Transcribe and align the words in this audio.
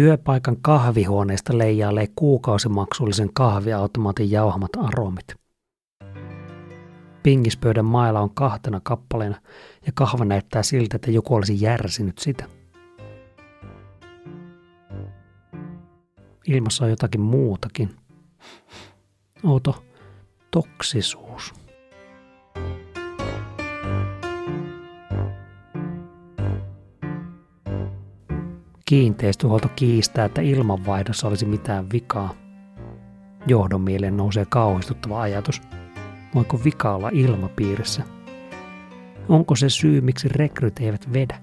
Työpaikan 0.00 0.56
kahvihuoneesta 0.62 1.58
leijailee 1.58 2.06
kuukausimaksullisen 2.16 3.30
kahviautomaatin 3.32 4.30
jauhamat 4.30 4.70
aromit. 4.76 5.34
Pingispöydän 7.22 7.84
mailla 7.84 8.20
on 8.20 8.34
kahtena 8.34 8.80
kappaleena 8.82 9.40
ja 9.86 9.92
kahva 9.94 10.24
näyttää 10.24 10.62
siltä, 10.62 10.96
että 10.96 11.10
joku 11.10 11.34
olisi 11.34 11.60
järsinyt 11.60 12.18
sitä. 12.18 12.44
Ilmassa 16.46 16.84
on 16.84 16.90
jotakin 16.90 17.20
muutakin. 17.20 17.96
Outo 19.44 19.84
toksisuus. 20.50 21.59
Kiinteistöhuolto 28.90 29.68
kiistää, 29.76 30.24
että 30.24 30.40
ilmanvaihdossa 30.40 31.28
olisi 31.28 31.46
mitään 31.46 31.90
vikaa. 31.92 32.34
Johdon 33.46 33.80
mieleen 33.80 34.16
nousee 34.16 34.44
kauhistuttava 34.48 35.20
ajatus. 35.20 35.62
Voiko 36.34 36.60
vika 36.64 36.94
olla 36.94 37.10
ilmapiirissä? 37.12 38.02
Onko 39.28 39.56
se 39.56 39.68
syy, 39.68 40.00
miksi 40.00 40.28
rekryt 40.28 40.78
eivät 40.80 41.12
vedä? 41.12 41.42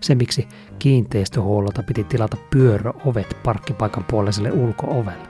Se, 0.00 0.14
miksi 0.14 0.48
kiinteistöhuollolta 0.78 1.82
piti 1.82 2.04
tilata 2.04 2.36
pyöröovet 2.50 3.36
parkkipaikan 3.42 4.04
puoliselle 4.10 4.52
ulkoovelle. 4.52 5.28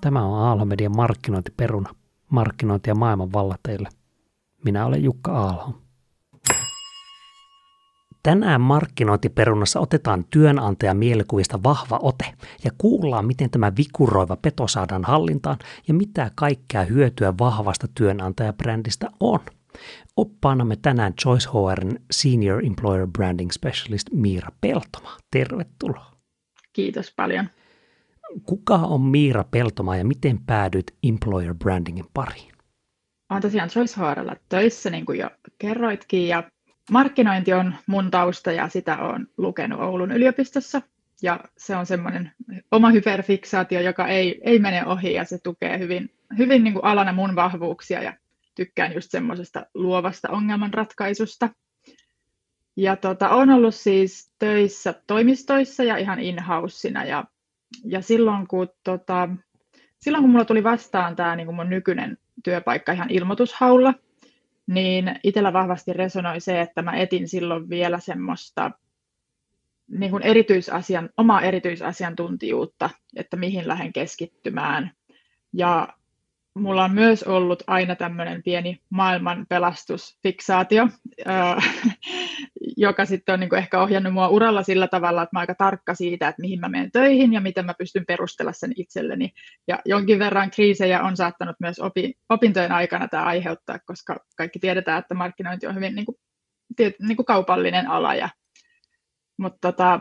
Tämä 0.00 0.24
on 0.24 0.38
Aalho-median 0.38 0.96
markkinointiperuna, 0.96 1.94
markkinointia 2.30 2.94
maailman 2.94 3.32
vallatteille– 3.32 3.88
minä 4.64 4.86
olen 4.86 5.04
Jukka 5.04 5.32
Aalho. 5.32 5.84
Tänään 8.22 8.60
markkinointiperunassa 8.60 9.80
otetaan 9.80 10.24
työnantajan 10.30 10.96
mielikuvista 10.96 11.62
vahva 11.62 11.98
ote 12.02 12.34
ja 12.64 12.70
kuullaan, 12.78 13.26
miten 13.26 13.50
tämä 13.50 13.72
vikuroiva 13.76 14.36
peto 14.36 14.68
saadaan 14.68 15.04
hallintaan 15.04 15.58
ja 15.88 15.94
mitä 15.94 16.30
kaikkea 16.34 16.84
hyötyä 16.84 17.34
vahvasta 17.38 17.88
työnantajabrändistä 17.94 19.10
on. 19.20 19.40
Oppaanamme 20.16 20.76
tänään 20.76 21.14
Choice 21.14 21.48
HRn 21.48 21.96
Senior 22.10 22.64
Employer 22.66 23.06
Branding 23.06 23.50
Specialist 23.50 24.08
Miira 24.12 24.48
Peltoma. 24.60 25.16
Tervetuloa. 25.30 26.12
Kiitos 26.72 27.12
paljon. 27.16 27.48
Kuka 28.42 28.74
on 28.74 29.00
Miira 29.00 29.44
Peltoma 29.50 29.96
ja 29.96 30.04
miten 30.04 30.40
päädyit 30.46 30.94
employer 31.02 31.54
brandingin 31.54 32.06
pariin? 32.14 32.53
Olen 33.34 33.42
tosiaan 33.42 33.68
Choice 33.68 34.00
HRlla 34.00 34.36
töissä, 34.48 34.90
niin 34.90 35.06
kuin 35.06 35.18
jo 35.18 35.30
kerroitkin, 35.58 36.28
ja 36.28 36.50
markkinointi 36.90 37.52
on 37.52 37.74
mun 37.86 38.10
tausta 38.10 38.52
ja 38.52 38.68
sitä 38.68 38.96
on 38.98 39.26
lukenut 39.36 39.80
Oulun 39.80 40.12
yliopistossa. 40.12 40.82
Ja 41.22 41.40
se 41.56 41.76
on 41.76 41.86
semmoinen 41.86 42.32
oma 42.70 42.90
hyperfiksaatio, 42.90 43.80
joka 43.80 44.08
ei, 44.08 44.40
ei 44.44 44.58
mene 44.58 44.86
ohi 44.86 45.12
ja 45.12 45.24
se 45.24 45.38
tukee 45.38 45.78
hyvin, 45.78 46.10
hyvin 46.38 46.64
niin 46.64 46.74
kuin 46.74 46.84
alana 46.84 47.12
mun 47.12 47.36
vahvuuksia 47.36 48.02
ja 48.02 48.12
tykkään 48.54 48.94
just 48.94 49.10
semmoisesta 49.10 49.66
luovasta 49.74 50.28
ongelmanratkaisusta. 50.30 51.48
Ja 52.76 52.96
tota, 52.96 53.28
olen 53.28 53.50
ollut 53.50 53.74
siis 53.74 54.32
töissä 54.38 54.94
toimistoissa 55.06 55.84
ja 55.84 55.96
ihan 55.96 56.20
in 56.20 56.36
ja, 57.08 57.24
ja 57.84 58.02
silloin, 58.02 58.46
kun, 58.46 58.68
tota, 58.84 59.28
silloin 59.98 60.22
kun 60.22 60.30
mulla 60.30 60.44
tuli 60.44 60.64
vastaan 60.64 61.16
tämä 61.16 61.36
niin 61.36 61.54
mun 61.54 61.70
nykyinen 61.70 62.18
työpaikka 62.44 62.92
ihan 62.92 63.10
ilmoitushaulla, 63.10 63.94
niin 64.66 65.20
itsellä 65.22 65.52
vahvasti 65.52 65.92
resonoi 65.92 66.40
se, 66.40 66.60
että 66.60 66.82
mä 66.82 66.96
etin 66.96 67.28
silloin 67.28 67.68
vielä 67.68 67.98
semmoista 68.00 68.70
niin 69.88 70.10
kuin 70.10 70.22
erityisasian, 70.22 71.10
omaa 71.16 71.42
erityisasiantuntijuutta, 71.42 72.90
että 73.16 73.36
mihin 73.36 73.68
lähden 73.68 73.92
keskittymään. 73.92 74.90
Ja 75.52 75.88
mulla 76.54 76.84
on 76.84 76.94
myös 76.94 77.22
ollut 77.22 77.62
aina 77.66 77.96
tämmöinen 77.96 78.42
pieni 78.42 78.80
maailman 78.90 79.46
pelastusfiksaatio, 79.48 80.88
joka 82.76 83.04
sitten 83.04 83.32
on 83.32 83.40
niin 83.40 83.50
kuin 83.50 83.58
ehkä 83.58 83.82
ohjannut 83.82 84.12
mua 84.12 84.28
uralla 84.28 84.62
sillä 84.62 84.88
tavalla, 84.88 85.22
että 85.22 85.36
mä 85.36 85.40
aika 85.40 85.54
tarkka 85.54 85.94
siitä, 85.94 86.28
että 86.28 86.40
mihin 86.40 86.60
mä 86.60 86.68
menen 86.68 86.92
töihin 86.92 87.32
ja 87.32 87.40
miten 87.40 87.66
mä 87.66 87.74
pystyn 87.78 88.06
perustella 88.06 88.52
sen 88.52 88.72
itselleni. 88.76 89.32
Ja 89.68 89.78
jonkin 89.84 90.18
verran 90.18 90.50
kriisejä 90.50 91.02
on 91.02 91.16
saattanut 91.16 91.56
myös 91.60 91.78
opi, 91.78 92.14
opintojen 92.28 92.72
aikana 92.72 93.08
tämä 93.08 93.22
aiheuttaa, 93.22 93.78
koska 93.86 94.16
kaikki 94.36 94.58
tiedetään, 94.58 94.98
että 94.98 95.14
markkinointi 95.14 95.66
on 95.66 95.74
hyvin 95.74 95.94
niin 95.94 96.06
kuin, 96.06 96.16
niin 96.78 97.16
kuin 97.16 97.26
kaupallinen 97.26 97.90
ala. 97.90 98.14
Ja, 98.14 98.28
mutta 99.36 99.72
tota, 99.72 100.00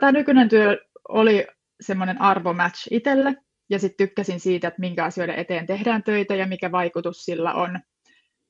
tämä 0.00 0.12
nykyinen 0.12 0.48
työ 0.48 0.78
oli 1.08 1.46
semmoinen 1.80 2.20
arvomatch 2.20 2.88
itselle, 2.90 3.36
ja 3.70 3.78
sitten 3.78 4.06
tykkäsin 4.06 4.40
siitä, 4.40 4.68
että 4.68 4.80
minkä 4.80 5.04
asioiden 5.04 5.38
eteen 5.38 5.66
tehdään 5.66 6.02
töitä 6.02 6.34
ja 6.34 6.46
mikä 6.46 6.72
vaikutus 6.72 7.24
sillä 7.24 7.54
on. 7.54 7.80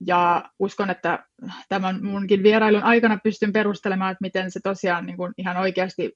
Ja 0.06 0.50
uskon, 0.58 0.90
että 0.90 1.24
tämän 1.68 2.04
munkin 2.04 2.42
vierailun 2.42 2.82
aikana 2.82 3.18
pystyn 3.24 3.52
perustelemaan, 3.52 4.12
että 4.12 4.22
miten 4.22 4.50
se 4.50 4.60
tosiaan 4.62 5.06
niin 5.06 5.16
kuin 5.16 5.32
ihan 5.38 5.56
oikeasti 5.56 6.12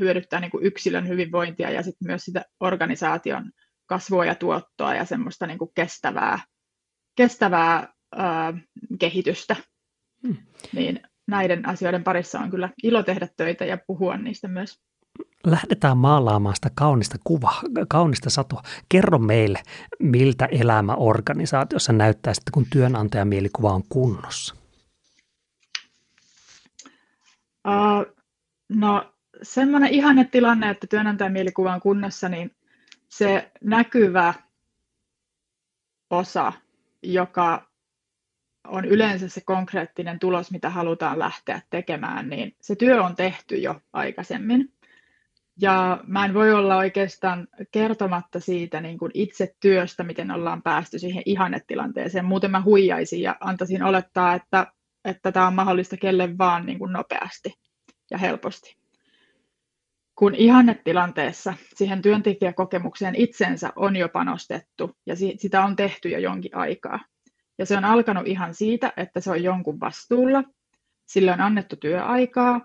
hyödyttää 0.00 0.40
niin 0.40 0.50
kuin 0.50 0.66
yksilön 0.66 1.08
hyvinvointia 1.08 1.70
ja 1.70 1.82
sitten 1.82 2.06
myös 2.06 2.24
sitä 2.24 2.44
organisaation 2.60 3.50
kasvua 3.86 4.24
ja 4.24 4.34
tuottoa 4.34 4.94
ja 4.94 5.04
semmoista 5.04 5.46
niin 5.46 5.58
kuin 5.58 5.70
kestävää, 5.74 6.38
kestävää 7.16 7.92
ää, 8.16 8.54
kehitystä. 8.98 9.56
Hmm. 10.26 10.36
Niin 10.72 11.00
näiden 11.28 11.68
asioiden 11.68 12.04
parissa 12.04 12.38
on 12.38 12.50
kyllä 12.50 12.70
ilo 12.82 13.02
tehdä 13.02 13.28
töitä 13.36 13.64
ja 13.64 13.78
puhua 13.86 14.16
niistä 14.16 14.48
myös. 14.48 14.80
Lähdetään 15.46 15.96
maalaamaan 15.96 16.54
sitä 16.54 16.70
kaunista 16.74 17.18
kuvaa, 17.24 17.62
kaunista 17.88 18.30
satoa. 18.30 18.62
Kerro 18.88 19.18
meille, 19.18 19.62
miltä 19.98 20.46
elämä 20.46 20.94
organisaatiossa 20.94 21.92
näyttää 21.92 22.34
sitten, 22.34 22.52
kun 22.52 22.66
työnantajan 22.70 23.28
mielikuva 23.28 23.72
on 23.72 23.82
kunnossa? 23.88 24.54
Uh, 27.68 28.14
no 28.68 29.14
semmoinen 29.42 29.90
ihanne 29.90 30.24
tilanne, 30.24 30.70
että 30.70 30.86
työnantajan 30.86 31.32
mielikuva 31.32 31.74
on 31.74 31.80
kunnossa, 31.80 32.28
niin 32.28 32.50
se 33.08 33.52
näkyvä 33.60 34.34
osa, 36.10 36.52
joka 37.02 37.70
on 38.68 38.84
yleensä 38.84 39.28
se 39.28 39.40
konkreettinen 39.40 40.18
tulos, 40.18 40.50
mitä 40.50 40.70
halutaan 40.70 41.18
lähteä 41.18 41.62
tekemään, 41.70 42.28
niin 42.28 42.56
se 42.60 42.76
työ 42.76 43.02
on 43.04 43.16
tehty 43.16 43.56
jo 43.56 43.80
aikaisemmin. 43.92 44.73
Ja 45.60 46.00
mä 46.06 46.24
en 46.24 46.34
voi 46.34 46.52
olla 46.52 46.76
oikeastaan 46.76 47.48
kertomatta 47.70 48.40
siitä 48.40 48.80
niin 48.80 48.98
kuin 48.98 49.10
itse 49.14 49.54
työstä, 49.60 50.02
miten 50.02 50.30
ollaan 50.30 50.62
päästy 50.62 50.98
siihen 50.98 51.22
ihannetilanteeseen. 51.26 52.24
Muuten 52.24 52.50
mä 52.50 52.62
huijaisin 52.62 53.22
ja 53.22 53.36
antaisin 53.40 53.82
olettaa, 53.82 54.34
että, 54.34 54.66
että 55.04 55.32
tämä 55.32 55.46
on 55.46 55.54
mahdollista 55.54 55.96
kelle 55.96 56.38
vaan 56.38 56.66
niin 56.66 56.78
kuin 56.78 56.92
nopeasti 56.92 57.54
ja 58.10 58.18
helposti. 58.18 58.76
Kun 60.14 60.34
ihannetilanteessa 60.34 61.54
siihen 61.74 62.02
työntekijäkokemukseen 62.02 63.14
itsensä 63.14 63.72
on 63.76 63.96
jo 63.96 64.08
panostettu 64.08 64.96
ja 65.06 65.16
sitä 65.16 65.64
on 65.64 65.76
tehty 65.76 66.08
jo 66.08 66.18
jonkin 66.18 66.56
aikaa. 66.56 67.00
Ja 67.58 67.66
se 67.66 67.76
on 67.76 67.84
alkanut 67.84 68.26
ihan 68.26 68.54
siitä, 68.54 68.92
että 68.96 69.20
se 69.20 69.30
on 69.30 69.42
jonkun 69.42 69.80
vastuulla, 69.80 70.42
sille 71.06 71.32
on 71.32 71.40
annettu 71.40 71.76
työaikaa, 71.76 72.60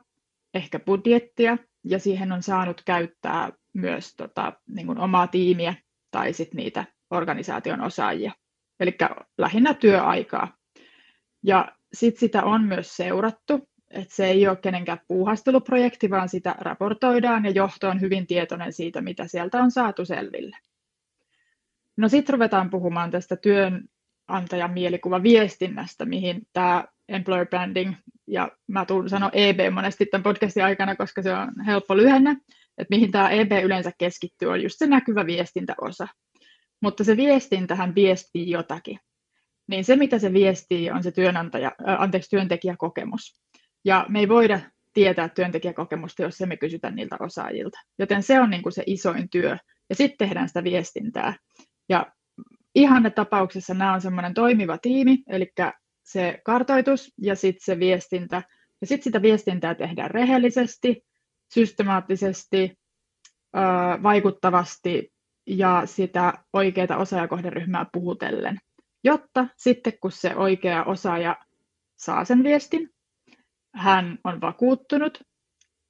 ehkä 0.54 0.80
budjettia, 0.80 1.58
ja 1.84 2.00
siihen 2.00 2.32
on 2.32 2.44
saanut 2.44 2.82
käyttää 2.86 3.52
myös 3.74 4.16
tota, 4.16 4.54
niin 4.68 4.88
kuin 4.88 5.00
omaa 5.00 5.28
tiimiä 5.28 5.74
tai 6.12 6.34
sit 6.34 6.54
niitä 6.54 6.86
organisaation 7.10 7.82
osaajia. 7.82 8.32
Eli 8.80 8.98
lähinnä 9.38 9.74
työaikaa. 9.74 10.58
Ja 11.44 11.72
sitten 11.94 12.20
sitä 12.20 12.44
on 12.44 12.64
myös 12.64 12.96
seurattu, 12.96 13.70
että 13.90 14.16
se 14.16 14.26
ei 14.26 14.48
ole 14.48 14.56
kenenkään 14.56 15.02
puuhasteluprojekti, 15.08 16.10
vaan 16.10 16.30
sitä 16.30 16.56
raportoidaan 16.60 17.46
ja 17.46 17.52
johto 17.52 17.90
on 17.90 18.02
hyvin 18.02 18.28
tietoinen 18.28 18.74
siitä, 18.74 19.02
mitä 19.02 19.28
sieltä 19.28 19.64
on 19.64 19.72
saatu 19.72 20.06
selville. 20.06 20.58
No 21.98 22.10
sitten 22.10 22.34
ruvetaan 22.34 22.70
puhumaan 22.70 23.12
tästä 23.12 23.36
työnantajan 23.36 24.72
mielikuva 24.74 25.24
viestinnästä, 25.24 26.06
mihin 26.06 26.42
tämä 26.54 26.86
employer 27.10 27.48
branding, 27.48 27.94
ja 28.28 28.52
mä 28.68 28.86
tulen 28.86 29.10
sanoa 29.10 29.30
EB 29.34 29.60
monesti 29.72 30.06
tämän 30.06 30.24
podcastin 30.24 30.64
aikana, 30.64 30.96
koska 30.96 31.22
se 31.22 31.34
on 31.34 31.66
helppo 31.66 31.98
lyhenne, 31.98 32.32
että 32.78 32.96
mihin 32.96 33.12
tämä 33.12 33.30
EB 33.30 33.52
yleensä 33.64 33.92
keskittyy, 33.98 34.50
on 34.50 34.64
just 34.64 34.76
se 34.78 34.88
näkyvä 34.88 35.26
viestintäosa. 35.26 36.08
Mutta 36.82 37.04
se 37.04 37.18
viestintähän 37.18 37.96
viestii 37.96 38.50
jotakin. 38.50 39.00
Niin 39.68 39.86
se, 39.86 39.96
mitä 39.96 40.20
se 40.20 40.34
viestii, 40.34 40.92
on 40.92 41.04
se 41.04 41.12
työnantaja, 41.12 41.72
äh, 41.88 42.02
anteeksi, 42.02 42.30
työntekijäkokemus. 42.30 43.42
Ja 43.86 44.06
me 44.10 44.20
ei 44.20 44.30
voida 44.30 44.60
tietää 44.94 45.30
työntekijäkokemusta, 45.30 46.22
jos 46.22 46.42
emme 46.42 46.58
kysytä 46.58 46.92
niiltä 46.92 47.18
osaajilta. 47.20 47.80
Joten 48.00 48.24
se 48.24 48.40
on 48.40 48.50
niin 48.50 48.64
kuin 48.64 48.74
se 48.74 48.84
isoin 48.86 49.30
työ. 49.30 49.58
Ja 49.90 49.96
sitten 49.96 50.28
tehdään 50.28 50.48
sitä 50.48 50.64
viestintää. 50.64 51.34
Ja 51.90 52.12
ihanne 52.76 53.10
tapauksessa 53.10 53.74
nämä 53.74 53.94
on 53.94 54.02
semmoinen 54.02 54.34
toimiva 54.34 54.78
tiimi, 54.78 55.18
eli 55.28 55.52
se 56.12 56.42
kartoitus 56.44 57.14
ja 57.18 57.36
sitten 57.36 57.66
se 57.66 57.80
viestintä. 57.80 58.44
Ja 58.82 58.88
sitten 58.88 59.04
sitä 59.04 59.22
viestintää 59.22 59.76
tehdään 59.76 60.12
rehellisesti, 60.12 61.06
systemaattisesti, 61.54 62.80
vaikuttavasti 64.04 65.14
ja 65.48 65.82
sitä 65.86 66.34
oikeaa 66.54 66.98
osaajakohderyhmää 66.98 67.86
puhutellen, 67.94 68.58
jotta 69.04 69.48
sitten 69.58 69.94
kun 70.02 70.12
se 70.12 70.36
oikea 70.36 70.84
osaaja 70.84 71.36
saa 71.96 72.26
sen 72.26 72.44
viestin, 72.44 72.90
hän 73.76 74.20
on 74.24 74.42
vakuuttunut, 74.42 75.24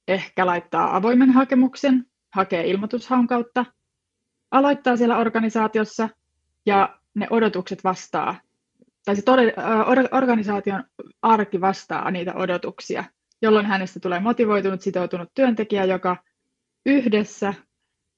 ehkä 0.08 0.46
laittaa 0.46 0.96
avoimen 0.96 1.30
hakemuksen, 1.30 2.06
hakee 2.34 2.66
ilmoitushaun 2.66 3.26
kautta, 3.26 3.66
aloittaa 4.50 4.96
siellä 4.96 5.18
organisaatiossa 5.18 6.08
ja 6.66 6.98
ne 7.14 7.26
odotukset 7.30 7.84
vastaa, 7.84 8.40
tai 9.04 9.16
se 9.16 9.22
tode, 9.22 9.54
organisaation 10.12 10.84
arki 11.22 11.60
vastaa 11.60 12.10
niitä 12.10 12.34
odotuksia, 12.34 13.04
jolloin 13.42 13.66
hänestä 13.66 14.00
tulee 14.00 14.20
motivoitunut, 14.20 14.80
sitoutunut 14.80 15.28
työntekijä, 15.34 15.84
joka 15.84 16.16
yhdessä 16.86 17.54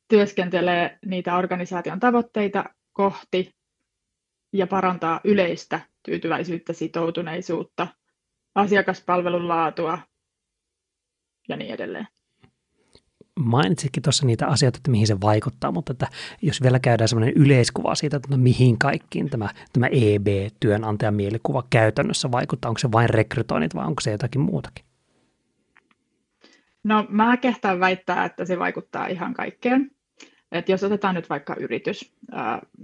työskentelee 0.09 0.99
niitä 1.07 1.37
organisaation 1.37 2.01
tavoitteita 2.01 2.65
kohti 2.93 3.55
ja 4.53 4.67
parantaa 4.67 5.21
yleistä 5.25 5.81
tyytyväisyyttä, 6.03 6.73
sitoutuneisuutta, 6.73 7.89
asiakaspalvelun 8.55 9.49
laatua 9.49 9.99
ja 11.49 11.57
niin 11.57 11.75
edelleen. 11.75 12.07
Mainitsitkin 13.41 14.03
tuossa 14.03 14.27
niitä 14.27 14.47
asioita, 14.47 14.77
että 14.77 14.91
mihin 14.91 15.07
se 15.07 15.21
vaikuttaa, 15.21 15.73
mutta 15.73 15.93
että 15.93 16.09
jos 16.43 16.63
vielä 16.63 16.79
käydään 16.79 17.09
semmoinen 17.09 17.35
yleiskuva 17.37 17.95
siitä, 17.95 18.17
että 18.17 18.29
no 18.31 18.37
mihin 18.37 18.79
kaikkiin 18.79 19.31
tämä, 19.31 19.49
tämä 19.73 19.87
EB-työnantajan 19.87 21.15
mielikuva 21.15 21.65
käytännössä 21.71 22.31
vaikuttaa, 22.31 22.69
onko 22.69 22.79
se 22.79 22.93
vain 22.93 23.11
rekrytoinnit 23.11 23.75
vai 23.75 23.87
onko 23.87 24.01
se 24.01 24.11
jotakin 24.11 24.41
muutakin? 24.41 24.85
No 26.85 27.07
mä 27.09 27.37
kehtaan 27.37 27.81
väittää, 27.81 28.25
että 28.25 28.45
se 28.45 28.59
vaikuttaa 28.59 29.07
ihan 29.07 29.35
kaikkeen. 29.35 29.91
Et 30.53 30.69
jos 30.69 30.85
otetaan 30.85 31.15
nyt 31.15 31.31
vaikka 31.31 31.57
yritys 31.61 32.13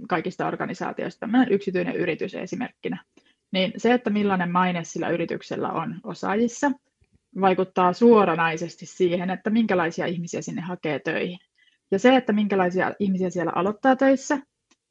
kaikista 0.07 0.47
organisaatioista, 0.47 1.19
tämmöinen 1.19 1.51
yksityinen 1.53 1.95
yritys 1.95 2.35
esimerkkinä, 2.35 3.03
niin 3.51 3.73
se, 3.77 3.93
että 3.93 4.09
millainen 4.09 4.51
maine 4.51 4.83
sillä 4.83 5.09
yrityksellä 5.09 5.71
on 5.71 5.95
osaajissa, 6.03 6.71
vaikuttaa 7.41 7.93
suoranaisesti 7.93 8.85
siihen, 8.85 9.29
että 9.29 9.49
minkälaisia 9.49 10.05
ihmisiä 10.05 10.41
sinne 10.41 10.61
hakee 10.61 10.99
töihin. 10.99 11.39
Ja 11.91 11.99
se, 11.99 12.15
että 12.15 12.33
minkälaisia 12.33 12.93
ihmisiä 12.99 13.29
siellä 13.29 13.51
aloittaa 13.55 13.95
töissä 13.95 14.37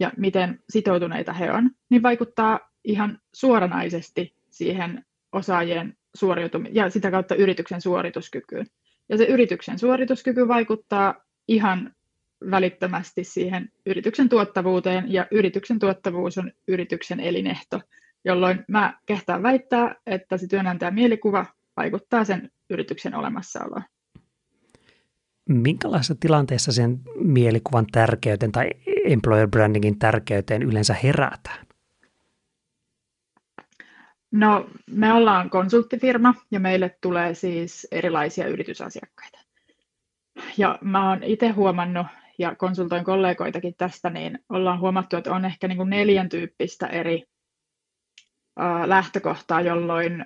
ja 0.00 0.12
miten 0.16 0.58
sitoutuneita 0.70 1.32
he 1.32 1.52
on, 1.52 1.70
niin 1.90 2.02
vaikuttaa 2.02 2.60
ihan 2.84 3.18
suoranaisesti 3.34 4.34
siihen 4.50 5.04
osaajien 5.32 5.96
suoriutumiseen 6.14 6.74
ja 6.74 6.90
sitä 6.90 7.10
kautta 7.10 7.34
yrityksen 7.34 7.80
suorituskykyyn. 7.80 8.66
Ja 9.08 9.18
se 9.18 9.24
yrityksen 9.24 9.78
suorituskyky 9.78 10.48
vaikuttaa 10.48 11.14
ihan 11.48 11.94
välittömästi 12.50 13.24
siihen 13.24 13.68
yrityksen 13.86 14.28
tuottavuuteen, 14.28 15.12
ja 15.12 15.26
yrityksen 15.30 15.78
tuottavuus 15.78 16.38
on 16.38 16.52
yrityksen 16.68 17.20
elinehto, 17.20 17.80
jolloin 18.24 18.64
mä 18.68 18.98
kehtaan 19.06 19.42
väittää, 19.42 19.94
että 20.06 20.36
se 20.38 20.46
työnantajan 20.46 20.94
mielikuva 20.94 21.46
vaikuttaa 21.78 22.24
sen 22.24 22.50
yrityksen 22.70 23.14
olemassaoloon. 23.14 23.82
Minkälaisessa 25.48 26.14
tilanteessa 26.20 26.72
sen 26.72 27.00
mielikuvan 27.20 27.86
tärkeyteen 27.92 28.52
tai 28.52 28.70
employer 29.04 29.48
brandingin 29.48 29.98
tärkeyteen 29.98 30.62
yleensä 30.62 30.94
herätään? 30.94 31.66
No, 34.30 34.70
me 34.90 35.12
ollaan 35.12 35.50
konsulttifirma 35.50 36.34
ja 36.50 36.60
meille 36.60 36.96
tulee 37.00 37.34
siis 37.34 37.88
erilaisia 37.90 38.46
yritysasiakkaita. 38.46 39.38
Ja 40.56 40.78
mä 40.82 41.10
oon 41.10 41.22
itse 41.22 41.48
huomannut 41.48 42.06
ja 42.38 42.54
konsultoin 42.54 43.04
kollegoitakin 43.04 43.74
tästä, 43.78 44.10
niin 44.10 44.38
ollaan 44.48 44.80
huomattu, 44.80 45.16
että 45.16 45.32
on 45.32 45.44
ehkä 45.44 45.68
niin 45.68 45.76
kuin 45.76 45.90
neljän 45.90 46.28
tyyppistä 46.28 46.86
eri 46.86 47.24
lähtökohtaa, 48.86 49.60
jolloin 49.60 50.24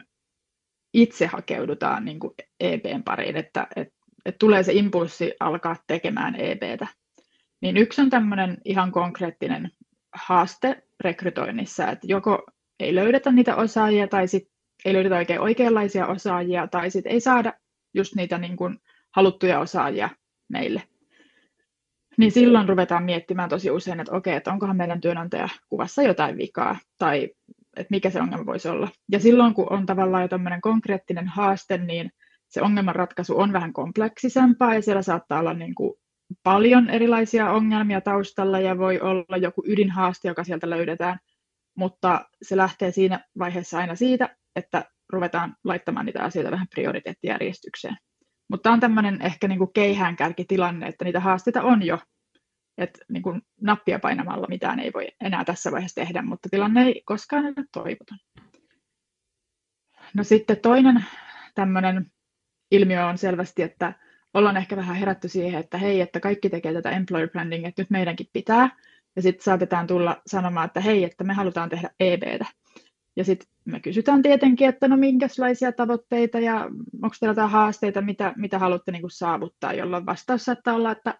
itse 0.94 1.27
hakeudutaan 1.27 2.05
niin 2.05 2.21
kuin 2.21 2.35
EBn 2.61 3.03
pariin, 3.03 3.37
että, 3.37 3.67
että, 3.77 3.94
että 4.25 4.39
tulee 4.39 4.62
se 4.62 4.73
impulssi 4.73 5.33
alkaa 5.41 5.77
tekemään 5.87 6.37
EBtä. 6.37 6.87
Niin 7.61 7.77
yksi 7.77 8.00
on 8.00 8.11
tämmöinen 8.11 8.59
ihan 8.65 8.93
konkreettinen 8.93 9.71
haaste 10.15 10.83
rekrytoinnissa, 11.00 11.91
että 11.91 12.06
joko 12.06 12.47
ei 12.81 12.94
löydetä 12.94 13.33
niitä 13.33 13.56
osaajia 13.56 14.09
tai 14.09 14.29
sit 14.29 14.49
ei 14.85 14.93
löydetä 14.93 15.17
oikein 15.17 15.41
oikeanlaisia 15.41 16.06
osaajia 16.06 16.67
tai 16.67 16.91
sitten 16.91 17.12
ei 17.12 17.21
saada 17.21 17.53
just 17.95 18.15
niitä 18.15 18.38
niin 18.38 18.56
kuin 18.56 18.79
haluttuja 19.11 19.61
osaajia 19.61 20.11
meille. 20.49 20.83
Niin 22.17 22.33
silloin 22.33 22.69
ruvetaan 22.69 23.05
miettimään 23.05 23.49
tosi 23.49 23.71
usein, 23.71 24.00
että 24.00 24.17
okei, 24.17 24.37
että 24.37 24.53
onkohan 24.53 24.77
meidän 24.77 25.00
työnantajakuvassa 25.00 26.03
jotain 26.03 26.38
vikaa 26.38 26.79
tai 26.99 27.31
että 27.77 27.91
mikä 27.91 28.11
se 28.11 28.21
ongelma 28.21 28.47
voisi 28.47 28.69
olla. 28.69 28.89
Ja 29.13 29.21
silloin 29.21 29.55
kun 29.55 29.73
on 29.73 29.87
tavallaan 29.87 30.23
jo 30.23 30.29
tämmöinen 30.29 30.61
konkreettinen 30.61 31.29
haaste, 31.29 31.79
niin 31.79 32.11
se 32.49 32.63
ongelmanratkaisu 32.63 33.39
on 33.39 33.53
vähän 33.53 33.73
kompleksisempaa 33.73 34.75
ja 34.75 34.83
siellä 34.83 35.03
saattaa 35.03 35.41
olla 35.41 35.55
niin 35.55 35.75
kuin 35.75 35.95
paljon 36.43 36.91
erilaisia 36.91 37.51
ongelmia 37.51 38.01
taustalla 38.01 38.61
ja 38.61 38.79
voi 38.79 39.01
olla 39.01 39.37
joku 39.37 39.63
ydinhaaste, 39.67 40.29
joka 40.29 40.45
sieltä 40.45 40.71
löydetään– 40.71 41.19
mutta 41.77 42.29
se 42.43 42.57
lähtee 42.57 42.91
siinä 42.91 43.25
vaiheessa 43.39 43.79
aina 43.79 43.95
siitä, 43.95 44.37
että 44.57 44.85
ruvetaan 45.13 45.57
laittamaan 45.65 46.07
niitä 46.07 46.23
asioita 46.23 46.51
vähän 46.51 46.69
prioriteettijärjestykseen. 46.75 47.97
Mutta 48.49 48.63
tämä 48.63 48.75
on 48.75 48.81
tämmöinen 48.81 49.23
ehkä 49.23 49.49
niin 49.49 49.59
kuin 49.59 49.73
keihäänkärkitilanne, 49.73 50.87
että 50.87 51.05
niitä 51.05 51.21
haasteita 51.21 51.63
on 51.63 51.83
jo, 51.83 51.99
että 52.79 52.99
niin 53.09 53.23
kuin 53.23 53.43
nappia 53.61 53.99
painamalla 53.99 54.47
mitään 54.49 54.81
ei 54.81 54.91
voi 54.95 55.09
enää 55.21 55.45
tässä 55.45 55.73
vaiheessa 55.73 56.01
tehdä, 56.01 56.23
mutta 56.23 56.49
tilanne 56.49 56.83
ei 56.83 57.03
koskaan 57.05 57.45
ole 57.45 57.65
toivoton. 57.73 58.19
No 60.15 60.25
sitten 60.25 60.57
toinen 60.57 61.05
tämmöinen 61.55 62.13
ilmiö 62.71 63.07
on 63.07 63.19
selvästi, 63.19 63.63
että 63.63 63.93
ollaan 64.35 64.57
ehkä 64.57 64.77
vähän 64.77 64.97
herätty 64.97 65.29
siihen, 65.29 65.61
että 65.61 65.79
hei, 65.79 66.01
että 66.01 66.21
kaikki 66.21 66.51
tekee 66.51 66.73
tätä 66.73 66.91
employer 66.91 67.31
branding, 67.31 67.67
että 67.67 67.83
nyt 67.83 67.91
meidänkin 67.91 68.27
pitää, 68.33 68.77
ja 69.17 69.23
sitten 69.23 69.45
saatetaan 69.45 69.87
tulla 69.87 70.23
sanomaan, 70.27 70.67
että 70.67 70.81
hei, 70.81 71.05
että 71.05 71.25
me 71.25 71.35
halutaan 71.35 71.69
tehdä 71.69 71.91
EBtä. 72.01 72.47
Ja 73.17 73.25
sitten 73.25 73.49
me 73.64 73.81
kysytään 73.81 74.23
tietenkin, 74.23 74.69
että 74.69 74.88
no 74.88 74.97
minkälaisia 74.97 75.73
tavoitteita 75.73 76.41
ja 76.41 76.64
onko 77.02 77.17
teillä 77.21 77.31
jotain 77.31 77.50
haasteita, 77.50 78.00
mitä, 78.00 78.33
mitä 78.37 78.59
haluatte 78.59 78.93
niin 78.93 79.02
kuin 79.02 79.11
saavuttaa, 79.11 79.73
jolloin 79.73 80.07
vastaus 80.07 80.45
saattaa 80.45 80.75
olla, 80.75 80.93
että 80.93 81.19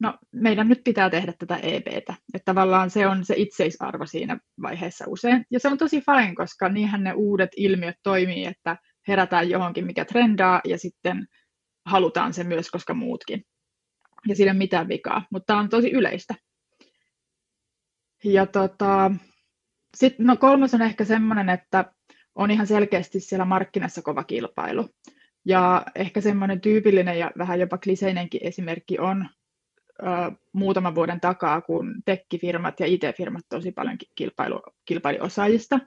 no 0.00 0.18
meidän 0.32 0.68
nyt 0.68 0.80
pitää 0.84 1.10
tehdä 1.10 1.32
tätä 1.38 1.56
EBtä. 1.56 2.14
Että 2.34 2.44
tavallaan 2.44 2.90
se 2.90 3.06
on 3.06 3.24
se 3.24 3.34
itseisarvo 3.36 4.06
siinä 4.06 4.38
vaiheessa 4.62 5.04
usein. 5.08 5.44
Ja 5.50 5.60
se 5.60 5.68
on 5.68 5.78
tosi 5.78 6.00
fine, 6.00 6.34
koska 6.34 6.68
niinhän 6.68 7.04
ne 7.04 7.12
uudet 7.12 7.50
ilmiöt 7.56 7.96
toimii, 8.02 8.44
että 8.44 8.76
herätään 9.08 9.50
johonkin, 9.50 9.86
mikä 9.86 10.04
trendaa 10.04 10.60
ja 10.64 10.78
sitten 10.78 11.26
halutaan 11.86 12.34
se 12.34 12.44
myös, 12.44 12.70
koska 12.70 12.94
muutkin. 12.94 13.44
Ja 14.28 14.36
siinä 14.36 14.50
ei 14.50 14.54
ole 14.54 14.58
mitään 14.58 14.88
vikaa, 14.88 15.26
mutta 15.32 15.46
tämä 15.46 15.60
on 15.60 15.68
tosi 15.68 15.90
yleistä. 15.90 16.34
Ja 18.24 18.46
tota, 18.46 19.10
sitten 19.96 20.26
no 20.26 20.36
kolmas 20.36 20.74
on 20.74 20.82
ehkä 20.82 21.04
semmoinen, 21.04 21.48
että 21.48 21.92
on 22.34 22.50
ihan 22.50 22.66
selkeästi 22.66 23.20
siellä 23.20 23.44
markkinassa 23.44 24.02
kova 24.02 24.24
kilpailu. 24.24 24.88
Ja 25.44 25.82
ehkä 25.94 26.20
semmoinen 26.20 26.60
tyypillinen 26.60 27.18
ja 27.18 27.30
vähän 27.38 27.60
jopa 27.60 27.78
kliseinenkin 27.78 28.40
esimerkki 28.44 28.98
on 28.98 29.28
muutaman 30.52 30.94
vuoden 30.94 31.20
takaa, 31.20 31.60
kun 31.60 31.94
tekkifirmat 32.04 32.80
ja 32.80 32.86
IT-firmat 32.86 33.44
tosi 33.48 33.72
paljon 33.72 33.96
kilpailu, 34.14 34.62
kilpaili 34.84 35.20
osaajista. 35.20 35.80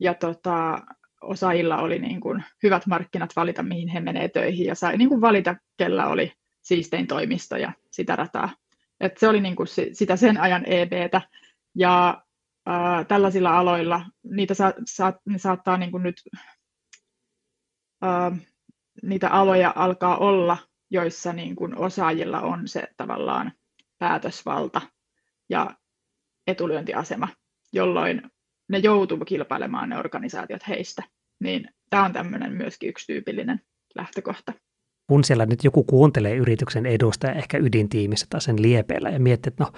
Ja 0.00 0.14
tota, 0.14 0.82
osaajilla 1.22 1.78
oli 1.78 1.98
niin 1.98 2.20
kuin 2.20 2.44
hyvät 2.62 2.86
markkinat 2.86 3.36
valita, 3.36 3.62
mihin 3.62 3.88
he 3.88 4.00
menee 4.00 4.28
töihin, 4.28 4.66
ja 4.66 4.74
sai 4.74 4.96
niin 4.96 5.08
kuin 5.08 5.20
valita, 5.20 5.56
kellä 5.76 6.06
oli 6.06 6.32
siistein 6.62 7.06
toimisto 7.06 7.56
ja 7.56 7.72
sitä 7.90 8.16
rataa. 8.16 8.50
Et 9.00 9.18
se 9.18 9.28
oli 9.28 9.40
niin 9.40 9.56
kuin 9.56 9.66
sitä 9.92 10.16
sen 10.16 10.40
ajan 10.40 10.64
EBtä, 10.66 11.20
ja 11.74 12.22
äh, 12.68 13.06
tällaisilla 13.06 13.58
aloilla 13.58 14.06
niitä 14.22 14.54
sa, 14.54 14.72
sa, 14.86 15.12
ne 15.24 15.38
saattaa 15.38 15.76
niin 15.76 15.90
kuin 15.90 16.02
nyt, 16.02 16.22
äh, 18.04 18.40
niitä 19.02 19.28
aloja 19.28 19.72
alkaa 19.76 20.16
olla, 20.16 20.56
joissa 20.90 21.32
niin 21.32 21.56
kuin 21.56 21.78
osaajilla 21.78 22.40
on 22.40 22.68
se 22.68 22.88
tavallaan 22.96 23.52
päätösvalta 23.98 24.80
ja 25.50 25.70
etulyöntiasema, 26.46 27.28
jolloin 27.72 28.22
ne 28.68 28.78
joutuu 28.78 29.18
kilpailemaan 29.18 29.88
ne 29.88 29.98
organisaatiot 29.98 30.68
heistä. 30.68 31.02
Niin 31.40 31.68
tämä 31.90 32.04
on 32.04 32.12
tämmöinen 32.12 32.52
myöskin 32.52 32.88
yksi 32.88 33.06
tyypillinen 33.06 33.60
lähtökohta. 33.94 34.52
Kun 35.06 35.24
siellä 35.24 35.46
nyt 35.46 35.64
joku 35.64 35.84
kuuntelee 35.84 36.36
yrityksen 36.36 36.86
edustaja 36.86 37.32
ehkä 37.32 37.58
ydintiimissä 37.58 38.26
tai 38.30 38.40
sen 38.40 38.62
liepeillä 38.62 39.10
ja 39.10 39.20
miettii, 39.20 39.50
että 39.50 39.64
no 39.64 39.72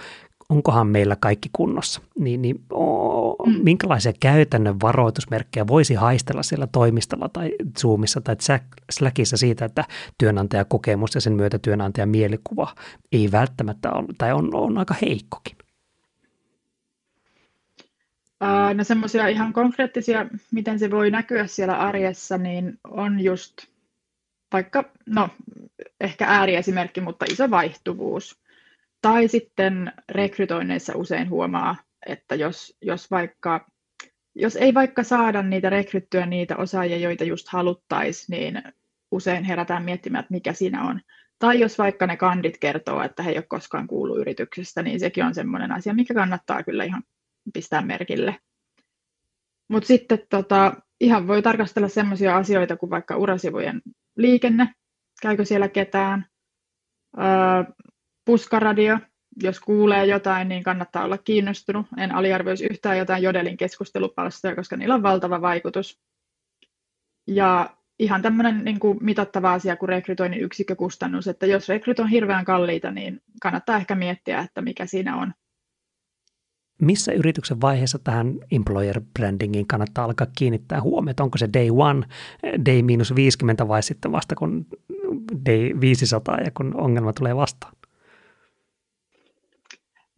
onkohan 0.50 0.86
meillä 0.86 1.16
kaikki 1.16 1.48
kunnossa, 1.52 2.00
niin, 2.18 2.42
niin 2.42 2.60
o, 2.72 3.46
mm. 3.46 3.60
minkälaisia 3.62 4.12
käytännön 4.20 4.80
varoitusmerkkejä 4.80 5.66
voisi 5.66 5.94
haistella 5.94 6.42
siellä 6.42 6.66
toimistolla 6.66 7.28
tai 7.28 7.52
Zoomissa 7.80 8.20
tai 8.20 8.36
Slackissa 8.90 9.36
siitä, 9.36 9.64
että 9.64 9.84
työnantajakokemus 10.18 11.14
ja 11.14 11.20
sen 11.20 11.32
myötä 11.32 11.58
työnantajan 11.58 12.08
mielikuva 12.08 12.74
ei 13.12 13.32
välttämättä 13.32 13.92
ole, 13.92 14.06
tai 14.18 14.32
on, 14.32 14.54
on 14.54 14.78
aika 14.78 14.94
heikkokin? 15.02 15.56
No 18.74 18.84
semmoisia 18.84 19.28
ihan 19.28 19.52
konkreettisia, 19.52 20.26
miten 20.52 20.78
se 20.78 20.90
voi 20.90 21.10
näkyä 21.10 21.46
siellä 21.46 21.78
arjessa, 21.78 22.38
niin 22.38 22.78
on 22.84 23.20
just 23.20 23.54
vaikka, 24.52 24.84
no 25.06 25.28
ehkä 26.00 26.26
ääriesimerkki, 26.26 27.00
mutta 27.00 27.26
iso 27.30 27.50
vaihtuvuus. 27.50 28.40
Tai 29.00 29.28
sitten 29.28 29.92
rekrytoinneissa 30.08 30.92
usein 30.96 31.30
huomaa, 31.30 31.76
että 32.06 32.34
jos, 32.34 32.76
jos, 32.82 33.10
vaikka, 33.10 33.66
jos 34.34 34.56
ei 34.56 34.74
vaikka 34.74 35.02
saada 35.02 35.42
niitä 35.42 35.70
rekryttyä 35.70 36.26
niitä 36.26 36.56
osaajia, 36.56 36.96
joita 36.96 37.24
just 37.24 37.48
haluttaisiin, 37.48 38.40
niin 38.40 38.62
usein 39.10 39.44
herätään 39.44 39.84
miettimään, 39.84 40.20
että 40.20 40.34
mikä 40.34 40.52
siinä 40.52 40.84
on. 40.84 41.00
Tai 41.38 41.60
jos 41.60 41.78
vaikka 41.78 42.06
ne 42.06 42.16
kandit 42.16 42.58
kertoo, 42.58 43.02
että 43.02 43.22
he 43.22 43.30
ei 43.30 43.36
ole 43.36 43.44
koskaan 43.48 43.86
kuullut 43.86 44.18
yrityksestä, 44.18 44.82
niin 44.82 45.00
sekin 45.00 45.24
on 45.24 45.34
sellainen 45.34 45.72
asia, 45.72 45.94
mikä 45.94 46.14
kannattaa 46.14 46.62
kyllä 46.62 46.84
ihan 46.84 47.02
pistää 47.52 47.82
merkille. 47.82 48.36
Mutta 49.68 49.86
sitten 49.86 50.18
tota, 50.30 50.74
ihan 51.00 51.26
voi 51.26 51.42
tarkastella 51.42 51.88
sellaisia 51.88 52.36
asioita 52.36 52.76
kuin 52.76 52.90
vaikka 52.90 53.16
urasivujen 53.16 53.82
liikenne, 54.16 54.74
käykö 55.22 55.44
siellä 55.44 55.68
ketään, 55.68 56.26
öö, 57.18 57.64
puskaradio, 58.30 58.98
jos 59.42 59.60
kuulee 59.60 60.06
jotain, 60.06 60.48
niin 60.48 60.62
kannattaa 60.62 61.04
olla 61.04 61.18
kiinnostunut. 61.18 61.86
En 61.96 62.14
aliarvioisi 62.14 62.66
yhtään 62.70 62.98
jotain 62.98 63.22
Jodelin 63.22 63.56
keskustelupalstoja, 63.56 64.56
koska 64.56 64.76
niillä 64.76 64.94
on 64.94 65.02
valtava 65.02 65.40
vaikutus. 65.40 66.00
Ja 67.26 67.70
ihan 67.98 68.22
tämmöinen 68.22 68.64
niin 68.64 68.80
kuin 68.80 68.98
mitattava 69.00 69.52
asia 69.52 69.76
kuin 69.76 69.88
rekrytoinnin 69.88 70.40
yksikkökustannus, 70.40 71.28
että 71.28 71.46
jos 71.46 71.68
rekryt 71.68 72.00
on 72.00 72.08
hirveän 72.08 72.44
kalliita, 72.44 72.90
niin 72.90 73.20
kannattaa 73.42 73.76
ehkä 73.76 73.94
miettiä, 73.94 74.40
että 74.40 74.62
mikä 74.62 74.86
siinä 74.86 75.16
on 75.16 75.32
missä 76.80 77.12
yrityksen 77.12 77.60
vaiheessa 77.60 77.98
tähän 77.98 78.34
employer 78.50 79.00
brandingiin 79.18 79.66
kannattaa 79.66 80.04
alkaa 80.04 80.26
kiinnittää 80.38 80.80
huomiota? 80.80 81.22
Onko 81.22 81.38
se 81.38 81.48
day 81.54 81.68
one, 81.70 82.06
day 82.66 82.82
minus 82.82 83.14
50 83.14 83.68
vai 83.68 83.82
sitten 83.82 84.12
vasta 84.12 84.34
kun 84.34 84.66
day 85.46 85.80
500 85.80 86.38
ja 86.44 86.50
kun 86.50 86.80
ongelma 86.80 87.12
tulee 87.12 87.36
vastaan? 87.36 87.79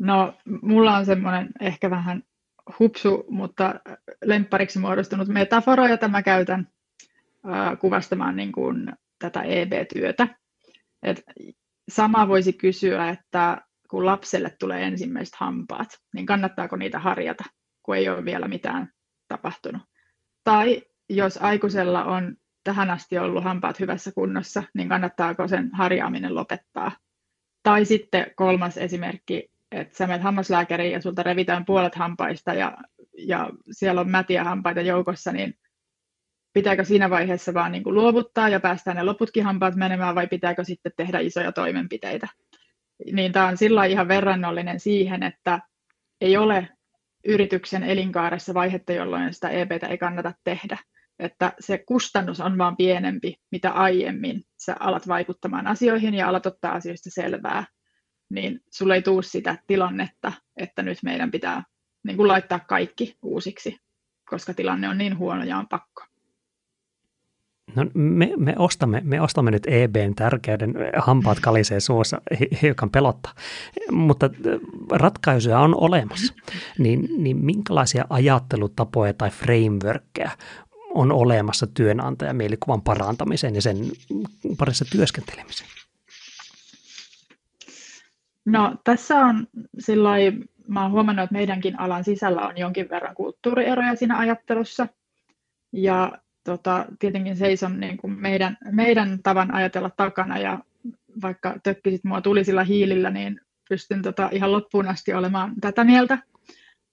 No, 0.02 0.34
mulla 0.62 0.96
on 0.96 1.06
semmoinen 1.06 1.48
ehkä 1.60 1.90
vähän 1.90 2.22
hupsu, 2.78 3.24
mutta 3.30 3.74
lemppariksi 4.24 4.78
muodostunut 4.78 5.28
metafora, 5.28 5.88
jota 5.88 6.08
mä 6.08 6.22
käytän 6.22 6.68
äh, 7.48 7.78
kuvastamaan 7.78 8.36
niin 8.36 8.52
kuin 8.52 8.92
tätä 9.18 9.42
EB-työtä. 9.42 10.28
Et 11.02 11.22
sama 11.88 12.28
voisi 12.28 12.52
kysyä, 12.52 13.08
että 13.08 13.62
kun 13.90 14.06
lapselle 14.06 14.56
tulee 14.58 14.86
ensimmäiset 14.86 15.34
hampaat, 15.34 15.88
niin 16.14 16.26
kannattaako 16.26 16.76
niitä 16.76 16.98
harjata, 16.98 17.44
kun 17.82 17.96
ei 17.96 18.08
ole 18.08 18.24
vielä 18.24 18.48
mitään 18.48 18.92
tapahtunut. 19.28 19.82
Tai 20.44 20.82
jos 21.08 21.38
aikuisella 21.42 22.04
on 22.04 22.36
tähän 22.64 22.90
asti 22.90 23.18
ollut 23.18 23.44
hampaat 23.44 23.80
hyvässä 23.80 24.12
kunnossa, 24.12 24.62
niin 24.74 24.88
kannattaako 24.88 25.48
sen 25.48 25.70
harjaaminen 25.72 26.34
lopettaa. 26.34 26.92
Tai 27.62 27.84
sitten 27.84 28.26
kolmas 28.36 28.78
esimerkki, 28.78 29.51
että 29.72 29.96
sä 29.96 30.06
menet 30.06 30.22
hammaslääkäriin 30.22 30.92
ja 30.92 31.00
sulta 31.00 31.22
revitään 31.22 31.64
puolet 31.64 31.94
hampaista 31.94 32.54
ja, 32.54 32.78
ja 33.18 33.50
siellä 33.70 34.00
on 34.00 34.10
mätiä 34.10 34.44
hampaita 34.44 34.80
joukossa, 34.80 35.32
niin 35.32 35.54
pitääkö 36.52 36.84
siinä 36.84 37.10
vaiheessa 37.10 37.54
vaan 37.54 37.72
niin 37.72 37.84
kuin 37.84 37.94
luovuttaa 37.94 38.48
ja 38.48 38.60
päästään 38.60 38.96
ne 38.96 39.02
loputkin 39.02 39.44
hampaat 39.44 39.74
menemään 39.74 40.14
vai 40.14 40.26
pitääkö 40.26 40.64
sitten 40.64 40.92
tehdä 40.96 41.18
isoja 41.20 41.52
toimenpiteitä 41.52 42.28
niin 43.12 43.32
tämä 43.32 43.46
on 43.46 43.56
sillä 43.56 43.84
ihan 43.84 44.08
verrannollinen 44.08 44.80
siihen, 44.80 45.22
että 45.22 45.60
ei 46.20 46.36
ole 46.36 46.68
yrityksen 47.24 47.82
elinkaaressa 47.82 48.54
vaihetta, 48.54 48.92
jolloin 48.92 49.34
sitä 49.34 49.48
EPtä 49.48 49.86
ei 49.86 49.98
kannata 49.98 50.32
tehdä. 50.44 50.78
Että 51.18 51.52
se 51.60 51.78
kustannus 51.78 52.40
on 52.40 52.58
vaan 52.58 52.76
pienempi, 52.76 53.34
mitä 53.52 53.70
aiemmin 53.70 54.42
sä 54.64 54.76
alat 54.80 55.08
vaikuttamaan 55.08 55.66
asioihin 55.66 56.14
ja 56.14 56.28
alat 56.28 56.46
ottaa 56.46 56.72
asioista 56.72 57.10
selvää, 57.10 57.66
niin 58.32 58.60
sulle 58.70 58.94
ei 58.94 59.02
tule 59.02 59.22
sitä 59.22 59.58
tilannetta, 59.66 60.32
että 60.56 60.82
nyt 60.82 60.98
meidän 61.02 61.30
pitää 61.30 61.62
niin 62.04 62.16
kuin 62.16 62.28
laittaa 62.28 62.58
kaikki 62.58 63.16
uusiksi, 63.22 63.80
koska 64.30 64.54
tilanne 64.54 64.88
on 64.88 64.98
niin 64.98 65.18
huono 65.18 65.44
ja 65.44 65.58
on 65.58 65.68
pakko. 65.68 66.04
No, 67.76 67.86
me, 67.94 68.32
me, 68.36 68.54
ostamme, 68.58 69.02
me 69.04 69.20
ostamme 69.20 69.50
nyt 69.50 69.66
EBn 69.66 70.14
tärkeyden, 70.16 70.74
hampaat 70.96 71.40
kalisee 71.40 71.80
suossa, 71.80 72.20
hiukan 72.62 72.90
pelottaa, 72.90 73.34
mutta 73.90 74.30
ratkaisuja 74.90 75.58
on 75.58 75.74
olemassa. 75.74 76.34
Niin, 76.78 77.08
niin 77.18 77.36
minkälaisia 77.44 78.04
ajattelutapoja 78.10 79.14
tai 79.14 79.30
frameworkkeja 79.30 80.30
on 80.94 81.12
olemassa 81.12 81.66
työnantajan 81.66 82.36
mielikuvan 82.36 82.82
parantamiseen 82.82 83.54
ja 83.54 83.62
sen 83.62 83.76
parissa 84.58 84.84
työskentelemiseen? 84.92 85.70
No 88.44 88.76
tässä 88.84 89.16
on 89.18 89.46
silloin, 89.78 90.44
mä 90.68 90.82
oon 90.82 90.92
huomannut, 90.92 91.24
että 91.24 91.32
meidänkin 91.32 91.80
alan 91.80 92.04
sisällä 92.04 92.40
on 92.46 92.58
jonkin 92.58 92.88
verran 92.90 93.14
kulttuurieroja 93.14 93.96
siinä 93.96 94.18
ajattelussa. 94.18 94.88
Ja 95.72 96.12
tota, 96.44 96.86
tietenkin 96.98 97.36
seison 97.36 97.80
niin 97.80 97.96
kuin 97.96 98.20
meidän, 98.20 98.56
meidän 98.70 99.18
tavan 99.22 99.54
ajatella 99.54 99.90
takana 99.90 100.38
ja 100.38 100.58
vaikka 101.22 101.54
tökkisit 101.62 102.04
mua 102.04 102.20
tulisilla 102.20 102.64
hiilillä, 102.64 103.10
niin 103.10 103.40
pystyn 103.68 104.02
tota 104.02 104.28
ihan 104.32 104.52
loppuun 104.52 104.88
asti 104.88 105.14
olemaan 105.14 105.52
tätä 105.60 105.84
mieltä. 105.84 106.18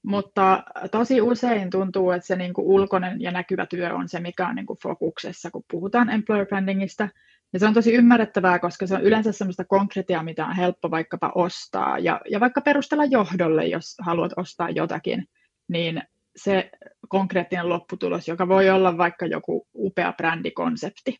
Mutta 0.03 0.63
tosi 0.91 1.21
usein 1.21 1.69
tuntuu, 1.69 2.11
että 2.11 2.27
se 2.27 2.35
niin 2.35 2.53
kuin 2.53 2.67
ulkoinen 2.67 3.21
ja 3.21 3.31
näkyvä 3.31 3.65
työ 3.65 3.95
on 3.95 4.09
se, 4.09 4.19
mikä 4.19 4.47
on 4.47 4.55
niin 4.55 4.65
kuin 4.65 4.79
fokuksessa, 4.83 5.51
kun 5.51 5.63
puhutaan 5.71 6.09
employer 6.09 6.45
brandingista. 6.45 7.09
Ja 7.53 7.59
se 7.59 7.67
on 7.67 7.73
tosi 7.73 7.93
ymmärrettävää, 7.93 8.59
koska 8.59 8.87
se 8.87 8.95
on 8.95 9.01
yleensä 9.01 9.31
sellaista 9.31 9.65
konkretiaa, 9.65 10.23
mitä 10.23 10.45
on 10.45 10.55
helppo 10.55 10.91
vaikkapa 10.91 11.31
ostaa 11.35 11.99
ja, 11.99 12.21
ja 12.31 12.39
vaikka 12.39 12.61
perustella 12.61 13.05
johdolle, 13.05 13.65
jos 13.65 13.95
haluat 14.01 14.31
ostaa 14.37 14.69
jotakin, 14.69 15.25
niin 15.67 16.01
se 16.35 16.71
konkreettinen 17.09 17.69
lopputulos, 17.69 18.27
joka 18.27 18.47
voi 18.47 18.69
olla 18.69 18.97
vaikka 18.97 19.25
joku 19.25 19.67
upea 19.75 20.13
brändikonsepti. 20.13 21.17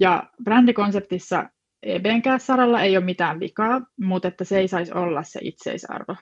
Ja 0.00 0.30
brändikonseptissa 0.44 1.50
EBnkään 1.82 2.40
saralla 2.40 2.82
ei 2.82 2.96
ole 2.96 3.04
mitään 3.04 3.40
vikaa, 3.40 3.80
mutta 4.00 4.28
että 4.28 4.44
se 4.44 4.58
ei 4.58 4.68
saisi 4.68 4.92
olla 4.92 5.22
se 5.22 5.40
itseisarvo. 5.42 6.16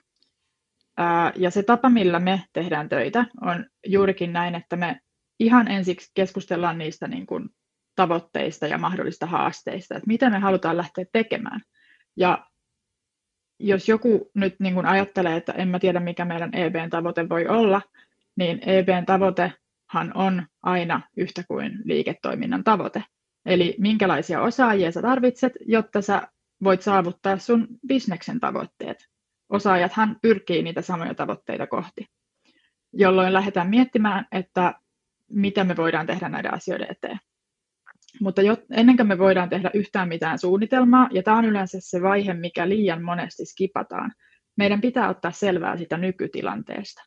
Ja 1.35 1.49
se 1.49 1.63
tapa, 1.63 1.89
millä 1.89 2.19
me 2.19 2.43
tehdään 2.53 2.89
töitä, 2.89 3.25
on 3.41 3.65
juurikin 3.85 4.33
näin, 4.33 4.55
että 4.55 4.75
me 4.75 4.99
ihan 5.39 5.67
ensiksi 5.67 6.11
keskustellaan 6.13 6.77
niistä 6.77 7.07
niin 7.07 7.25
kuin 7.25 7.49
tavoitteista 7.99 8.67
ja 8.67 8.77
mahdollista 8.77 9.25
haasteista, 9.25 9.95
että 9.95 10.07
mitä 10.07 10.29
me 10.29 10.39
halutaan 10.39 10.77
lähteä 10.77 11.05
tekemään. 11.11 11.61
Ja 12.17 12.47
jos 13.59 13.89
joku 13.89 14.31
nyt 14.35 14.55
niin 14.59 14.73
kuin 14.73 14.85
ajattelee, 14.85 15.35
että 15.35 15.51
en 15.51 15.67
mä 15.67 15.79
tiedä 15.79 15.99
mikä 15.99 16.25
meidän 16.25 16.55
EBn 16.55 16.89
tavoite 16.89 17.29
voi 17.29 17.47
olla, 17.47 17.81
niin 18.35 18.59
EBn 18.69 19.05
tavoitehan 19.05 20.11
on 20.13 20.47
aina 20.63 21.01
yhtä 21.17 21.43
kuin 21.47 21.71
liiketoiminnan 21.83 22.63
tavoite. 22.63 23.03
Eli 23.45 23.75
minkälaisia 23.77 24.41
osaajia 24.41 24.91
sä 24.91 25.01
tarvitset, 25.01 25.53
jotta 25.65 26.01
sä 26.01 26.27
voit 26.63 26.81
saavuttaa 26.81 27.37
sun 27.37 27.67
bisneksen 27.87 28.39
tavoitteet. 28.39 29.07
Osaajathan 29.49 30.17
pyrkii 30.21 30.63
niitä 30.63 30.81
samoja 30.81 31.13
tavoitteita 31.13 31.67
kohti, 31.67 32.05
jolloin 32.93 33.33
lähdetään 33.33 33.69
miettimään, 33.69 34.25
että 34.31 34.73
mitä 35.29 35.63
me 35.63 35.77
voidaan 35.77 36.07
tehdä 36.07 36.29
näiden 36.29 36.53
asioiden 36.53 36.87
eteen. 36.91 37.19
Mutta 38.21 38.41
jo, 38.41 38.57
ennen 38.71 38.97
kuin 38.97 39.07
me 39.07 39.17
voidaan 39.17 39.49
tehdä 39.49 39.71
yhtään 39.73 40.07
mitään 40.07 40.39
suunnitelmaa, 40.39 41.09
ja 41.11 41.23
tämä 41.23 41.37
on 41.37 41.45
yleensä 41.45 41.77
se 41.81 42.01
vaihe, 42.01 42.33
mikä 42.33 42.69
liian 42.69 43.03
monesti 43.03 43.45
skipataan, 43.45 44.11
meidän 44.57 44.81
pitää 44.81 45.09
ottaa 45.09 45.31
selvää 45.31 45.77
sitä 45.77 45.97
nykytilanteesta. 45.97 47.03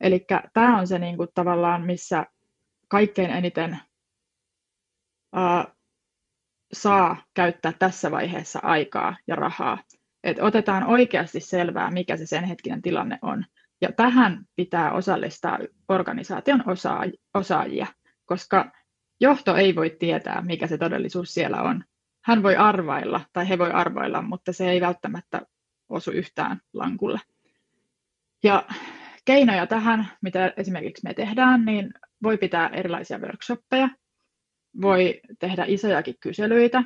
Eli 0.00 0.26
tämä 0.52 0.78
on 0.78 0.86
se 0.86 0.98
niin 0.98 1.16
kuin, 1.16 1.28
tavallaan, 1.34 1.86
missä 1.86 2.26
kaikkein 2.88 3.30
eniten 3.30 3.78
uh, 5.36 5.74
saa 6.72 7.24
käyttää 7.34 7.72
tässä 7.78 8.10
vaiheessa 8.10 8.60
aikaa 8.62 9.16
ja 9.26 9.36
rahaa. 9.36 9.78
Et 10.24 10.38
otetaan 10.40 10.84
oikeasti 10.84 11.40
selvää, 11.40 11.90
mikä 11.90 12.16
se 12.16 12.26
sen 12.26 12.44
hetkinen 12.44 12.82
tilanne 12.82 13.18
on. 13.22 13.44
Ja 13.80 13.92
tähän 13.92 14.44
pitää 14.56 14.92
osallistaa 14.92 15.58
organisaation 15.88 16.64
osaajia, 17.34 17.86
koska 18.24 18.72
johto 19.20 19.56
ei 19.56 19.74
voi 19.74 19.96
tietää, 19.98 20.42
mikä 20.42 20.66
se 20.66 20.78
todellisuus 20.78 21.34
siellä 21.34 21.62
on. 21.62 21.84
Hän 22.24 22.42
voi 22.42 22.56
arvailla, 22.56 23.20
tai 23.32 23.48
he 23.48 23.58
voi 23.58 23.70
arvailla, 23.70 24.22
mutta 24.22 24.52
se 24.52 24.70
ei 24.70 24.80
välttämättä 24.80 25.42
osu 25.88 26.10
yhtään 26.10 26.60
lankulle. 26.72 27.20
Ja 28.42 28.66
keinoja 29.24 29.66
tähän, 29.66 30.08
mitä 30.22 30.52
esimerkiksi 30.56 31.04
me 31.04 31.14
tehdään, 31.14 31.64
niin 31.64 31.94
voi 32.22 32.38
pitää 32.38 32.68
erilaisia 32.68 33.18
workshoppeja, 33.18 33.88
voi 34.82 35.20
tehdä 35.38 35.64
isojakin 35.66 36.14
kyselyitä, 36.20 36.82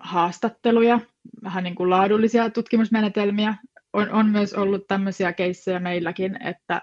haastatteluja, 0.00 1.00
vähän 1.42 1.64
niin 1.64 1.74
kuin 1.74 1.90
laadullisia 1.90 2.50
tutkimusmenetelmiä. 2.50 3.54
On, 3.92 4.10
on 4.10 4.28
myös 4.28 4.54
ollut 4.54 4.86
tämmöisiä 4.88 5.32
keissejä 5.32 5.78
meilläkin, 5.78 6.46
että 6.46 6.82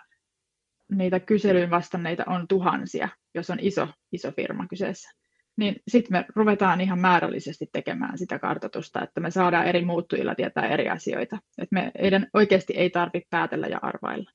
niitä 0.91 1.19
kyselyyn 1.19 1.69
vastanneita 1.69 2.23
on 2.27 2.47
tuhansia, 2.47 3.09
jos 3.35 3.49
on 3.49 3.57
iso, 3.61 3.87
iso 4.11 4.31
firma 4.31 4.67
kyseessä. 4.67 5.09
Niin 5.57 5.75
sitten 5.87 6.11
me 6.17 6.25
ruvetaan 6.35 6.81
ihan 6.81 6.99
määrällisesti 6.99 7.69
tekemään 7.73 8.17
sitä 8.17 8.39
kartoitusta, 8.39 9.01
että 9.01 9.21
me 9.21 9.31
saadaan 9.31 9.65
eri 9.65 9.85
muuttujilla 9.85 10.35
tietää 10.35 10.67
eri 10.67 10.89
asioita. 10.89 11.37
Että 11.57 11.75
me 12.11 12.27
oikeasti 12.33 12.73
ei 12.73 12.89
tarvitse 12.89 13.27
päätellä 13.29 13.67
ja 13.67 13.79
arvailla. 13.81 14.31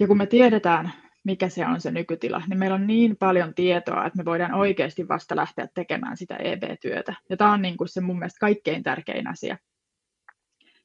Ja 0.00 0.06
kun 0.06 0.16
me 0.16 0.26
tiedetään, 0.26 0.92
mikä 1.24 1.48
se 1.48 1.66
on 1.66 1.80
se 1.80 1.90
nykytila, 1.90 2.42
niin 2.48 2.58
meillä 2.58 2.74
on 2.74 2.86
niin 2.86 3.16
paljon 3.16 3.54
tietoa, 3.54 4.06
että 4.06 4.16
me 4.16 4.24
voidaan 4.24 4.54
oikeasti 4.54 5.08
vasta 5.08 5.36
lähteä 5.36 5.68
tekemään 5.74 6.16
sitä 6.16 6.36
EB-työtä. 6.36 7.14
Ja 7.30 7.36
tämä 7.36 7.52
on 7.52 7.62
niin 7.62 7.76
kuin 7.76 7.88
se 7.88 8.00
mun 8.00 8.18
mielestä 8.18 8.40
kaikkein 8.40 8.82
tärkein 8.82 9.28
asia. 9.28 9.56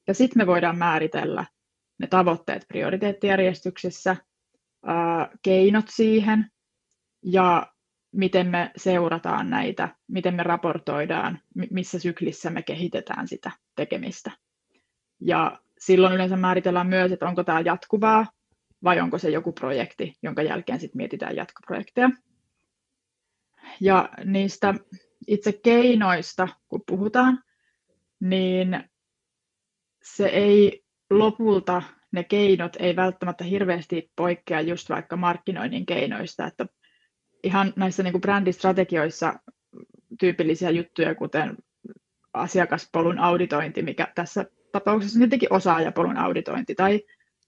Ja 0.07 0.13
sitten 0.13 0.41
me 0.41 0.47
voidaan 0.47 0.77
määritellä 0.77 1.45
ne 1.99 2.07
tavoitteet 2.07 2.65
prioriteettijärjestyksessä, 2.67 4.15
keinot 5.41 5.85
siihen 5.89 6.51
ja 7.23 7.73
miten 8.11 8.47
me 8.47 8.71
seurataan 8.77 9.49
näitä, 9.49 9.89
miten 10.07 10.35
me 10.35 10.43
raportoidaan, 10.43 11.39
missä 11.71 11.99
syklissä 11.99 12.49
me 12.49 12.63
kehitetään 12.63 13.27
sitä 13.27 13.51
tekemistä. 13.75 14.31
Ja 15.19 15.59
silloin 15.79 16.13
yleensä 16.13 16.37
määritellään 16.37 16.87
myös, 16.87 17.11
että 17.11 17.27
onko 17.27 17.43
tämä 17.43 17.59
jatkuvaa 17.59 18.25
vai 18.83 18.99
onko 18.99 19.17
se 19.17 19.29
joku 19.29 19.51
projekti, 19.51 20.13
jonka 20.23 20.41
jälkeen 20.41 20.79
sitten 20.79 20.97
mietitään 20.97 21.35
jatkoprojekteja. 21.35 22.09
Ja 23.81 24.09
niistä 24.25 24.73
itse 25.27 25.51
keinoista, 25.51 26.47
kun 26.67 26.81
puhutaan, 26.87 27.43
niin 28.19 28.83
se 30.03 30.25
ei 30.25 30.83
lopulta, 31.09 31.81
ne 32.13 32.23
keinot 32.23 32.75
ei 32.79 32.95
välttämättä 32.95 33.43
hirveästi 33.43 34.11
poikkea 34.15 34.61
just 34.61 34.89
vaikka 34.89 35.15
markkinoinnin 35.15 35.85
keinoista, 35.85 36.47
että 36.47 36.65
ihan 37.43 37.73
näissä 37.75 38.03
niin 38.03 38.11
kuin 38.13 38.21
brändistrategioissa 38.21 39.33
tyypillisiä 40.19 40.69
juttuja, 40.69 41.15
kuten 41.15 41.57
asiakaspolun 42.33 43.19
auditointi, 43.19 43.81
mikä 43.81 44.07
tässä 44.15 44.45
tapauksessa 44.71 45.19
on 45.19 45.23
jotenkin 45.23 45.53
osaajapolun 45.53 46.17
auditointi, 46.17 46.75
tai, 46.75 47.01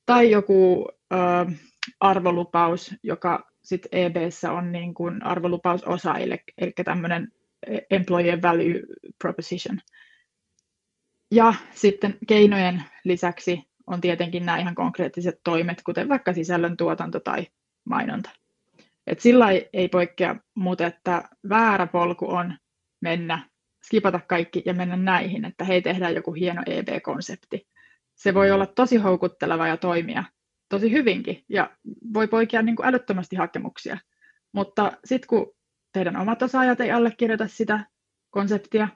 tai 0.05 0.31
joku 0.31 0.87
ö, 1.13 1.15
arvolupaus, 1.99 2.95
joka 3.03 3.51
sitten 3.63 3.99
EBssä 3.99 4.51
on 4.51 4.71
niin 4.71 4.93
kuin 4.93 5.23
arvolupaus 5.23 5.83
osaajille, 5.83 6.39
eli 6.57 6.73
tämmöinen 6.85 7.31
employee 7.89 8.41
value 8.41 8.81
proposition. 9.19 9.79
Ja 11.31 11.53
sitten 11.71 12.17
keinojen 12.27 12.83
lisäksi 13.03 13.63
on 13.87 14.01
tietenkin 14.01 14.45
nämä 14.45 14.57
ihan 14.57 14.75
konkreettiset 14.75 15.39
toimet, 15.43 15.81
kuten 15.85 16.09
vaikka 16.09 16.33
sisällön 16.33 16.77
tuotanto 16.77 17.19
tai 17.19 17.47
mainonta. 17.85 18.29
Et 19.07 19.19
sillä 19.19 19.47
ei 19.73 19.87
poikkea, 19.87 20.35
mutta 20.55 20.87
että 20.87 21.23
väärä 21.49 21.87
polku 21.87 22.31
on 22.31 22.57
mennä, 23.01 23.49
skipata 23.85 24.19
kaikki 24.19 24.63
ja 24.65 24.73
mennä 24.73 24.97
näihin, 24.97 25.45
että 25.45 25.63
hei 25.63 25.81
tehdään 25.81 26.15
joku 26.15 26.33
hieno 26.33 26.61
EB-konsepti. 26.65 27.67
Se 28.15 28.33
voi 28.33 28.51
olla 28.51 28.65
tosi 28.65 28.97
houkutteleva 28.97 29.67
ja 29.67 29.77
toimia 29.77 30.23
tosi 30.69 30.91
hyvinkin 30.91 31.43
ja 31.49 31.77
voi 32.13 32.27
poikia 32.27 32.61
niin 32.61 32.75
kuin 32.75 32.87
älyttömästi 32.87 33.35
hakemuksia. 33.35 33.97
Mutta 34.51 34.91
sitten 35.05 35.27
kun 35.27 35.55
teidän 35.93 36.15
omat 36.15 36.41
osaajat 36.41 36.79
ei 36.79 36.91
allekirjoita 36.91 37.47
sitä 37.47 37.85
konseptia, 38.29 38.87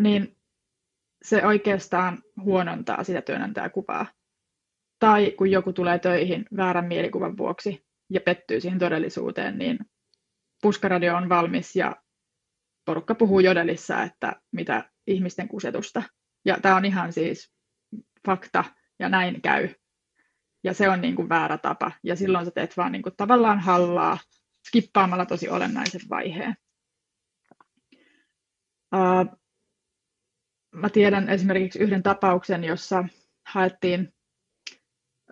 niin 0.00 0.36
se 1.22 1.46
oikeastaan 1.46 2.22
huonontaa 2.42 3.04
sitä 3.04 3.22
työnantajakuvaa. 3.22 4.06
Tai 4.98 5.30
kun 5.30 5.50
joku 5.50 5.72
tulee 5.72 5.98
töihin 5.98 6.46
väärän 6.56 6.84
mielikuvan 6.84 7.36
vuoksi 7.36 7.86
ja 8.10 8.20
pettyy 8.20 8.60
siihen 8.60 8.78
todellisuuteen, 8.78 9.58
niin 9.58 9.78
puskaradio 10.62 11.16
on 11.16 11.28
valmis 11.28 11.76
ja 11.76 11.96
porukka 12.84 13.14
puhuu 13.14 13.40
jodelissa, 13.40 14.02
että 14.02 14.40
mitä 14.52 14.90
ihmisten 15.06 15.48
kusetusta. 15.48 16.02
Ja 16.44 16.58
tämä 16.62 16.76
on 16.76 16.84
ihan 16.84 17.12
siis 17.12 17.52
fakta 18.26 18.64
ja 18.98 19.08
näin 19.08 19.42
käy. 19.42 19.68
Ja 20.64 20.74
se 20.74 20.88
on 20.88 21.00
niin 21.00 21.16
kuin 21.16 21.28
väärä 21.28 21.58
tapa. 21.58 21.92
Ja 22.04 22.16
silloin 22.16 22.44
sä 22.44 22.50
teet 22.50 22.76
vaan 22.76 22.92
niin 22.92 23.02
kuin 23.02 23.16
tavallaan 23.16 23.60
hallaa 23.60 24.18
skippaamalla 24.68 25.26
tosi 25.26 25.48
olennaisen 25.48 26.00
vaiheen. 26.10 26.54
Uh, 28.94 29.41
mä 30.72 30.88
tiedän 30.88 31.28
esimerkiksi 31.28 31.78
yhden 31.78 32.02
tapauksen, 32.02 32.64
jossa 32.64 33.04
haettiin 33.46 34.12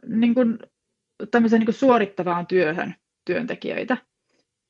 niin 0.06 0.34
kuin, 0.34 0.58
tämmöiseen 1.30 1.60
niin 1.60 1.66
kuin 1.66 1.74
suorittavaan 1.74 2.46
työhön 2.46 2.94
työntekijöitä. 3.24 3.96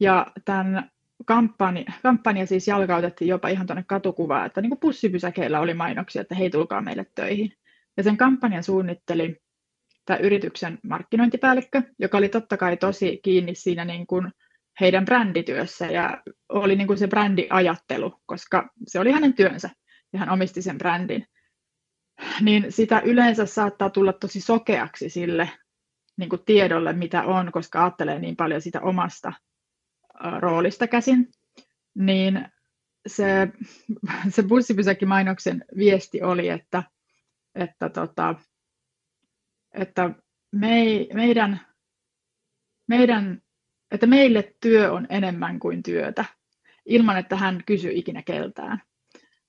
Ja 0.00 0.26
tämän 0.44 0.90
kampanja, 1.26 1.84
kampanja 2.02 2.46
siis 2.46 2.68
jalkautettiin 2.68 3.28
jopa 3.28 3.48
ihan 3.48 3.66
tuonne 3.66 3.84
katukuvaan, 3.86 4.46
että 4.46 4.60
niin 4.60 4.70
kuin 4.70 4.80
pussipysäkeillä 4.80 5.60
oli 5.60 5.74
mainoksia, 5.74 6.22
että 6.22 6.34
hei 6.34 6.50
tulkaa 6.50 6.80
meille 6.80 7.06
töihin. 7.14 7.52
Ja 7.96 8.02
sen 8.02 8.16
kampanjan 8.16 8.62
suunnitteli 8.62 9.36
tämä 10.06 10.18
yrityksen 10.18 10.78
markkinointipäällikkö, 10.82 11.82
joka 11.98 12.18
oli 12.18 12.28
totta 12.28 12.56
kai 12.56 12.76
tosi 12.76 13.20
kiinni 13.22 13.54
siinä 13.54 13.84
niin 13.84 14.06
kuin 14.06 14.32
heidän 14.80 15.04
brändityössä 15.04 15.86
ja 15.86 16.22
oli 16.48 16.76
niin 16.76 16.86
kuin 16.86 16.98
se 16.98 17.08
brändiajattelu, 17.08 18.20
koska 18.26 18.68
se 18.86 19.00
oli 19.00 19.12
hänen 19.12 19.34
työnsä 19.34 19.70
ja 20.12 20.18
hän 20.18 20.30
omisti 20.30 20.62
sen 20.62 20.78
brändin. 20.78 21.26
Niin 22.40 22.72
sitä 22.72 23.00
yleensä 23.00 23.46
saattaa 23.46 23.90
tulla 23.90 24.12
tosi 24.12 24.40
sokeaksi 24.40 25.10
sille 25.10 25.50
niin 26.16 26.28
kuin 26.28 26.44
tiedolle, 26.44 26.92
mitä 26.92 27.22
on, 27.22 27.52
koska 27.52 27.82
ajattelee 27.82 28.18
niin 28.18 28.36
paljon 28.36 28.60
sitä 28.60 28.80
omasta 28.80 29.32
roolista 30.38 30.86
käsin. 30.86 31.28
Niin 31.94 32.48
se, 33.06 33.48
se 34.34 34.42
bussipysäkkimainoksen 34.42 35.64
viesti 35.76 36.22
oli, 36.22 36.48
että, 36.48 36.82
että 37.54 37.88
tota, 37.88 38.34
että 39.74 40.10
me, 40.52 41.06
meidän, 41.14 41.60
meidän, 42.88 43.42
että 43.90 44.06
meille 44.06 44.54
työ 44.60 44.92
on 44.92 45.06
enemmän 45.10 45.58
kuin 45.58 45.82
työtä, 45.82 46.24
ilman 46.86 47.18
että 47.18 47.36
hän 47.36 47.62
kysyy 47.66 47.92
ikinä 47.92 48.22
keltään. 48.22 48.82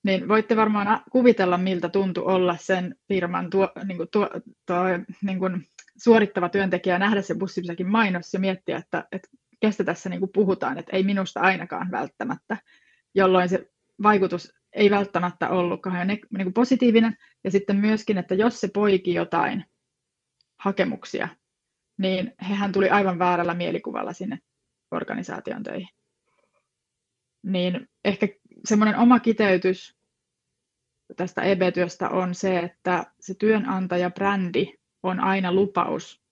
Niin 0.04 0.28
voitte 0.28 0.56
varmaan 0.56 1.00
kuvitella, 1.12 1.58
miltä 1.58 1.88
tuntui 1.88 2.24
olla 2.24 2.56
sen 2.56 2.94
firman 3.08 3.50
tuo, 3.50 3.72
niin 3.84 3.96
kuin 3.96 4.08
tuo, 4.12 4.30
tuo, 4.66 4.76
niin 5.22 5.38
kuin 5.38 5.66
suorittava 5.96 6.48
työntekijä, 6.48 6.98
nähdä 6.98 7.22
se 7.22 7.34
bussipysäkin 7.34 7.90
mainos 7.90 8.34
ja 8.34 8.40
miettiä, 8.40 8.76
että, 8.76 9.04
että 9.12 9.28
kestä 9.60 9.84
tässä 9.84 10.08
niin 10.08 10.20
kuin 10.20 10.32
puhutaan, 10.34 10.78
että 10.78 10.96
ei 10.96 11.02
minusta 11.02 11.40
ainakaan 11.40 11.90
välttämättä, 11.90 12.56
jolloin 13.14 13.48
se 13.48 13.70
vaikutus 14.02 14.54
ei 14.72 14.90
välttämättä 14.90 15.48
ollut 15.48 15.82
kauhean 15.82 16.08
niin 16.08 16.20
kuin 16.30 16.52
positiivinen. 16.52 17.16
Ja 17.44 17.50
sitten 17.50 17.76
myöskin, 17.76 18.18
että 18.18 18.34
jos 18.34 18.60
se 18.60 18.68
poiki 18.74 19.14
jotain 19.14 19.64
hakemuksia, 20.60 21.28
niin 21.98 22.32
hehän 22.48 22.72
tuli 22.72 22.90
aivan 22.90 23.18
väärällä 23.18 23.54
mielikuvalla 23.54 24.12
sinne 24.12 24.38
organisaation 24.90 25.62
töihin. 25.62 25.88
Niin 27.42 27.88
ehkä 28.04 28.28
semmoinen 28.64 28.96
oma 28.98 29.20
kiteytys 29.20 29.96
tästä 31.16 31.42
EB-työstä 31.42 32.08
on 32.08 32.34
se, 32.34 32.58
että 32.58 33.12
se 33.20 33.34
työnantaja-brändi 33.34 34.78
on 35.02 35.20
aina 35.20 35.52
lupaus 35.52 36.22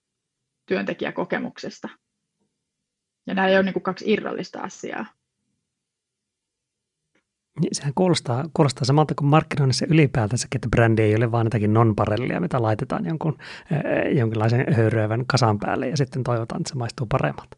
työntekijäkokemuksesta. 0.65 1.89
Ja 3.27 3.33
nämä 3.33 3.47
ei 3.47 3.55
ole 3.55 3.63
niin 3.63 3.73
kuin 3.73 3.83
kaksi 3.83 4.11
irrallista 4.11 4.59
asiaa. 4.59 5.05
Niin, 7.59 7.75
sehän 7.75 7.93
kuulostaa, 7.95 8.45
kuulostaa 8.53 8.85
samalta 8.85 9.15
kuin 9.15 9.27
markkinoinnissa 9.27 9.85
ylipäätänsä, 9.89 10.47
että 10.55 10.69
brändi 10.69 11.01
ei 11.01 11.15
ole 11.15 11.31
vain 11.31 11.45
jotakin 11.45 11.73
non-parellia, 11.73 12.39
mitä 12.39 12.61
laitetaan 12.61 13.05
jonkun, 13.05 13.37
äh, 13.71 13.81
jonkinlaisen 14.17 14.73
höyryävän 14.73 15.25
kasan 15.27 15.59
päälle 15.59 15.87
ja 15.87 15.97
sitten 15.97 16.23
toivotaan, 16.23 16.61
että 16.61 16.69
se 16.69 16.75
maistuu 16.75 17.07
paremmalta. 17.07 17.57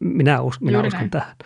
Minä, 0.00 0.40
us, 0.40 0.60
minä 0.60 0.78
uskon 0.78 0.98
näin. 1.00 1.10
tähän. 1.10 1.36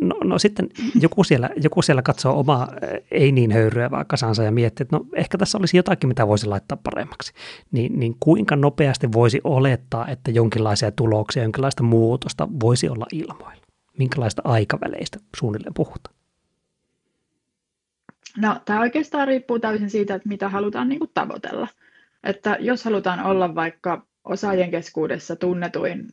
No, 0.00 0.16
no 0.24 0.38
sitten 0.38 0.68
joku 1.00 1.24
siellä, 1.24 1.50
joku 1.56 1.82
siellä 1.82 2.02
katsoo 2.02 2.40
omaa 2.40 2.68
ei 3.10 3.32
niin 3.32 3.52
höyryävää 3.52 4.04
kasansa 4.04 4.42
ja 4.42 4.52
miettii, 4.52 4.84
että 4.84 4.96
no 4.96 5.06
ehkä 5.16 5.38
tässä 5.38 5.58
olisi 5.58 5.76
jotakin, 5.76 6.08
mitä 6.08 6.28
voisi 6.28 6.46
laittaa 6.46 6.78
paremmaksi. 6.82 7.32
Niin, 7.72 7.98
niin 7.98 8.16
kuinka 8.20 8.56
nopeasti 8.56 9.12
voisi 9.12 9.40
olettaa, 9.44 10.08
että 10.08 10.30
jonkinlaisia 10.30 10.90
tuloksia, 10.90 11.42
jonkinlaista 11.42 11.82
muutosta 11.82 12.48
voisi 12.60 12.88
olla 12.88 13.06
ilmoilla? 13.12 13.64
Minkälaista 13.98 14.42
aikaväleistä 14.44 15.18
suunnilleen 15.36 15.74
puhutaan? 15.74 16.13
No, 18.36 18.60
tämä 18.64 18.80
oikeastaan 18.80 19.28
riippuu 19.28 19.58
täysin 19.58 19.90
siitä, 19.90 20.14
että 20.14 20.28
mitä 20.28 20.48
halutaan 20.48 20.88
niin 20.88 20.98
kuin, 20.98 21.10
tavoitella. 21.14 21.68
että 22.24 22.56
jos 22.60 22.84
halutaan 22.84 23.20
olla 23.20 23.54
vaikka 23.54 24.06
osaajien 24.24 24.70
keskuudessa 24.70 25.36
tunnetuin 25.36 26.08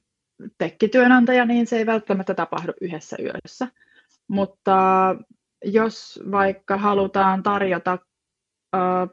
tekkityönantaja, 0.58 1.46
niin 1.46 1.68
se 1.68 1.78
ei 1.78 1.86
välttämättä 1.86 2.34
tapahdu 2.34 2.74
yhdessä 2.82 3.18
yössä. 3.20 3.68
Mutta 4.28 4.76
jos 5.66 6.20
vaikka 6.32 6.78
halutaan 6.78 7.44
tarjota 7.44 7.98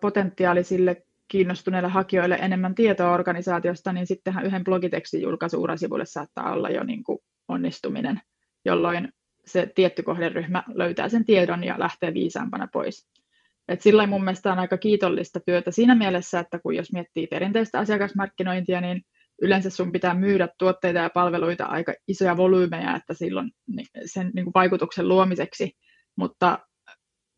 potentiaalisille 0.01 1.03
kiinnostuneille 1.29 1.89
hakijoille 1.89 2.39
enemmän 2.41 2.75
tietoa 2.75 3.13
organisaatiosta, 3.13 3.93
niin 3.93 4.07
sittenhän 4.07 4.47
yhden 4.47 4.65
blogitekstin 4.65 5.23
julkaisu 5.23 5.63
urasivuille 5.63 6.07
saattaa 6.07 6.53
olla 6.53 6.71
jo 6.71 6.85
niin 6.85 7.05
kuin 7.05 7.19
onnistuminen, 7.49 8.21
jolloin 8.65 9.13
se 9.49 9.73
tietty 9.75 10.03
kohderyhmä 10.03 10.63
löytää 10.75 11.09
sen 11.09 11.25
tiedon 11.25 11.65
ja 11.65 11.75
lähtee 11.79 12.15
viisaampana 12.15 12.69
pois. 12.73 13.09
Et 13.69 13.81
sillä 13.81 14.07
mun 14.07 14.25
mielestä 14.25 14.53
on 14.53 14.59
aika 14.59 14.79
kiitollista 14.79 15.41
työtä 15.41 15.71
siinä 15.71 15.95
mielessä, 15.95 16.41
että 16.41 16.59
kun 16.59 16.77
jos 16.77 16.93
miettii 16.93 17.27
perinteistä 17.27 17.79
asiakasmarkkinointia, 17.79 18.81
niin 18.81 19.03
yleensä 19.43 19.71
sun 19.71 19.93
pitää 19.93 20.15
myydä 20.15 20.49
tuotteita 20.59 20.99
ja 20.99 21.11
palveluita 21.11 21.65
aika 21.65 21.95
isoja 22.09 22.37
volyymeja, 22.37 22.97
että 22.97 23.15
silloin 23.15 23.51
sen 24.05 24.31
niin 24.35 24.45
kuin 24.45 24.55
vaikutuksen 24.55 25.09
luomiseksi, 25.09 25.73
mutta 26.17 26.59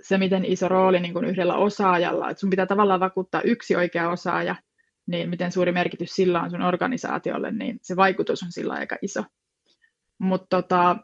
se, 0.02 0.18
miten 0.18 0.44
iso 0.44 0.68
rooli 0.68 1.00
niin 1.00 1.12
kuin 1.12 1.24
yhdellä 1.24 1.54
osaajalla, 1.54 2.30
että 2.30 2.40
sun 2.40 2.50
pitää 2.50 2.66
tavallaan 2.66 3.00
vakuuttaa 3.00 3.42
yksi 3.42 3.76
oikea 3.76 4.10
osaaja, 4.10 4.56
niin 5.06 5.30
miten 5.30 5.52
suuri 5.52 5.72
merkitys 5.72 6.10
sillä 6.10 6.42
on 6.42 6.50
sun 6.50 6.62
organisaatiolle, 6.62 7.50
niin 7.52 7.78
se 7.82 7.96
vaikutus 7.96 8.42
on 8.42 8.52
sillä 8.52 8.74
aika 8.74 8.96
iso. 9.02 9.24
Mutta 10.18 10.46
tota, 10.62 10.96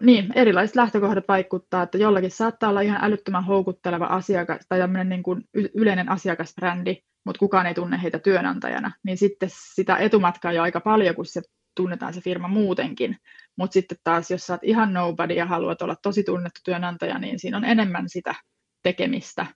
niin, 0.00 0.32
erilaiset 0.34 0.76
lähtökohdat 0.76 1.28
vaikuttaa, 1.28 1.82
että 1.82 1.98
jollakin 1.98 2.30
saattaa 2.30 2.70
olla 2.70 2.80
ihan 2.80 3.04
älyttömän 3.04 3.44
houkutteleva 3.44 4.04
asiakas 4.04 4.66
tai 4.68 4.78
tämmöinen 4.78 5.08
niin 5.08 5.22
kuin 5.22 5.44
yleinen 5.74 6.08
asiakasbrändi, 6.08 6.96
mutta 7.24 7.38
kukaan 7.38 7.66
ei 7.66 7.74
tunne 7.74 8.02
heitä 8.02 8.18
työnantajana, 8.18 8.92
niin 9.02 9.18
sitten 9.18 9.48
sitä 9.52 9.96
etumatkaa 9.96 10.52
jo 10.52 10.62
aika 10.62 10.80
paljon, 10.80 11.14
kun 11.14 11.26
se 11.26 11.42
tunnetaan 11.76 12.14
se 12.14 12.20
firma 12.20 12.48
muutenkin. 12.48 13.16
Mutta 13.56 13.74
sitten 13.74 13.98
taas, 14.04 14.30
jos 14.30 14.50
oot 14.50 14.64
ihan 14.64 14.92
nobody 14.92 15.34
ja 15.34 15.46
haluat 15.46 15.82
olla 15.82 15.96
tosi 16.02 16.22
tunnettu 16.22 16.60
työnantaja, 16.64 17.18
niin 17.18 17.38
siinä 17.38 17.56
on 17.56 17.64
enemmän 17.64 18.08
sitä 18.08 18.34
tekemistä. 18.82 19.46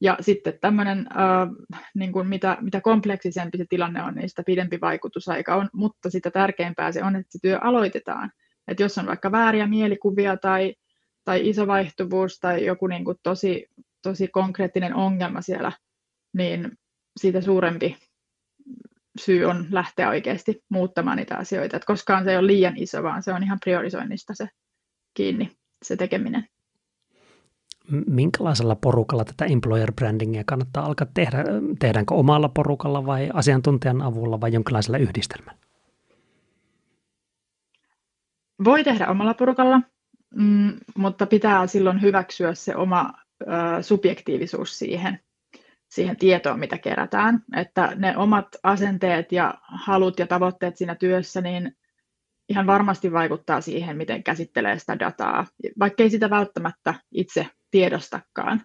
Ja 0.00 0.16
sitten 0.20 0.58
tämmöinen, 0.60 0.98
äh, 0.98 1.48
niin 1.94 2.12
kuin 2.12 2.28
mitä, 2.28 2.56
mitä 2.60 2.80
kompleksisempi 2.80 3.58
se 3.58 3.64
tilanne 3.68 4.02
on, 4.02 4.14
niin 4.14 4.28
sitä 4.28 4.42
pidempi 4.46 4.80
vaikutusaika 4.80 5.56
on, 5.56 5.68
mutta 5.72 6.10
sitä 6.10 6.30
tärkeämpää 6.30 6.92
se 6.92 7.04
on, 7.04 7.16
että 7.16 7.32
se 7.32 7.38
työ 7.42 7.58
aloitetaan. 7.62 8.30
Että 8.70 8.82
jos 8.82 8.98
on 8.98 9.06
vaikka 9.06 9.32
vääriä 9.32 9.66
mielikuvia 9.66 10.36
tai, 10.36 10.74
tai 11.24 11.48
iso 11.48 11.66
vaihtuvuus 11.66 12.38
tai 12.40 12.64
joku 12.64 12.86
niin 12.86 13.04
kuin 13.04 13.18
tosi, 13.22 13.66
tosi 14.02 14.28
konkreettinen 14.28 14.94
ongelma 14.94 15.40
siellä, 15.40 15.72
niin 16.36 16.78
siitä 17.20 17.40
suurempi 17.40 17.96
syy 19.20 19.44
on 19.44 19.66
lähteä 19.70 20.08
oikeasti 20.08 20.64
muuttamaan 20.68 21.16
niitä 21.16 21.36
asioita. 21.36 21.76
Et 21.76 21.84
koskaan 21.84 22.24
se 22.24 22.30
ei 22.30 22.36
ole 22.36 22.46
liian 22.46 22.76
iso, 22.76 23.02
vaan 23.02 23.22
se 23.22 23.32
on 23.32 23.42
ihan 23.42 23.58
priorisoinnista 23.64 24.34
se 24.34 24.48
kiinni, 25.14 25.50
se 25.84 25.96
tekeminen. 25.96 26.46
Minkälaisella 28.06 28.76
porukalla 28.76 29.24
tätä 29.24 29.44
employer 29.44 29.92
brandingia 29.92 30.42
kannattaa 30.46 30.86
alkaa 30.86 31.06
tehdä? 31.14 31.44
Tehdäänkö 31.78 32.14
omalla 32.14 32.48
porukalla 32.48 33.06
vai 33.06 33.30
asiantuntijan 33.34 34.02
avulla 34.02 34.40
vai 34.40 34.52
jonkinlaisella 34.52 34.98
yhdistelmällä? 34.98 35.69
Voi 38.64 38.84
tehdä 38.84 39.08
omalla 39.08 39.34
porukalla, 39.34 39.80
mm, 40.34 40.72
mutta 40.96 41.26
pitää 41.26 41.66
silloin 41.66 42.02
hyväksyä 42.02 42.54
se 42.54 42.76
oma 42.76 43.12
subjektiivisuus 43.80 44.78
siihen– 44.78 45.18
siihen 45.90 46.16
tietoon, 46.16 46.60
mitä 46.60 46.78
kerätään. 46.78 47.42
Että 47.56 47.92
ne 47.96 48.16
omat 48.16 48.48
asenteet 48.62 49.32
ja 49.32 49.54
halut 49.62 50.18
ja 50.18 50.26
tavoitteet 50.26 50.76
siinä 50.76 50.94
työssä, 50.94 51.40
niin 51.40 51.76
ihan 52.48 52.66
varmasti 52.66 53.12
vaikuttaa 53.12 53.60
siihen, 53.60 53.96
miten 53.96 54.22
käsittelee 54.22 54.78
sitä 54.78 54.98
dataa, 54.98 55.46
vaikkei 55.78 56.10
sitä 56.10 56.30
välttämättä 56.30 56.94
itse 57.12 57.46
tiedostakaan. 57.70 58.62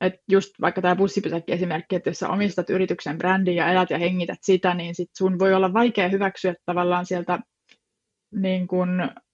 Et 0.00 0.14
just 0.30 0.50
vaikka 0.60 0.82
tämä 0.82 0.96
bussipysäkki 0.96 1.52
esimerkki, 1.52 1.96
että 1.96 2.10
jos 2.10 2.18
sä 2.18 2.28
omistat 2.28 2.70
yrityksen 2.70 3.18
brändin 3.18 3.56
ja 3.56 3.68
elät 3.68 3.90
ja 3.90 3.98
hengität 3.98 4.38
sitä, 4.42 4.74
niin 4.74 4.94
sit 4.94 5.10
sun 5.16 5.38
voi 5.38 5.54
olla 5.54 5.72
vaikea 5.72 6.08
hyväksyä 6.08 6.54
tavallaan 6.66 7.06
sieltä 7.06 7.38
niin 8.34 8.68
kuin 8.68 8.90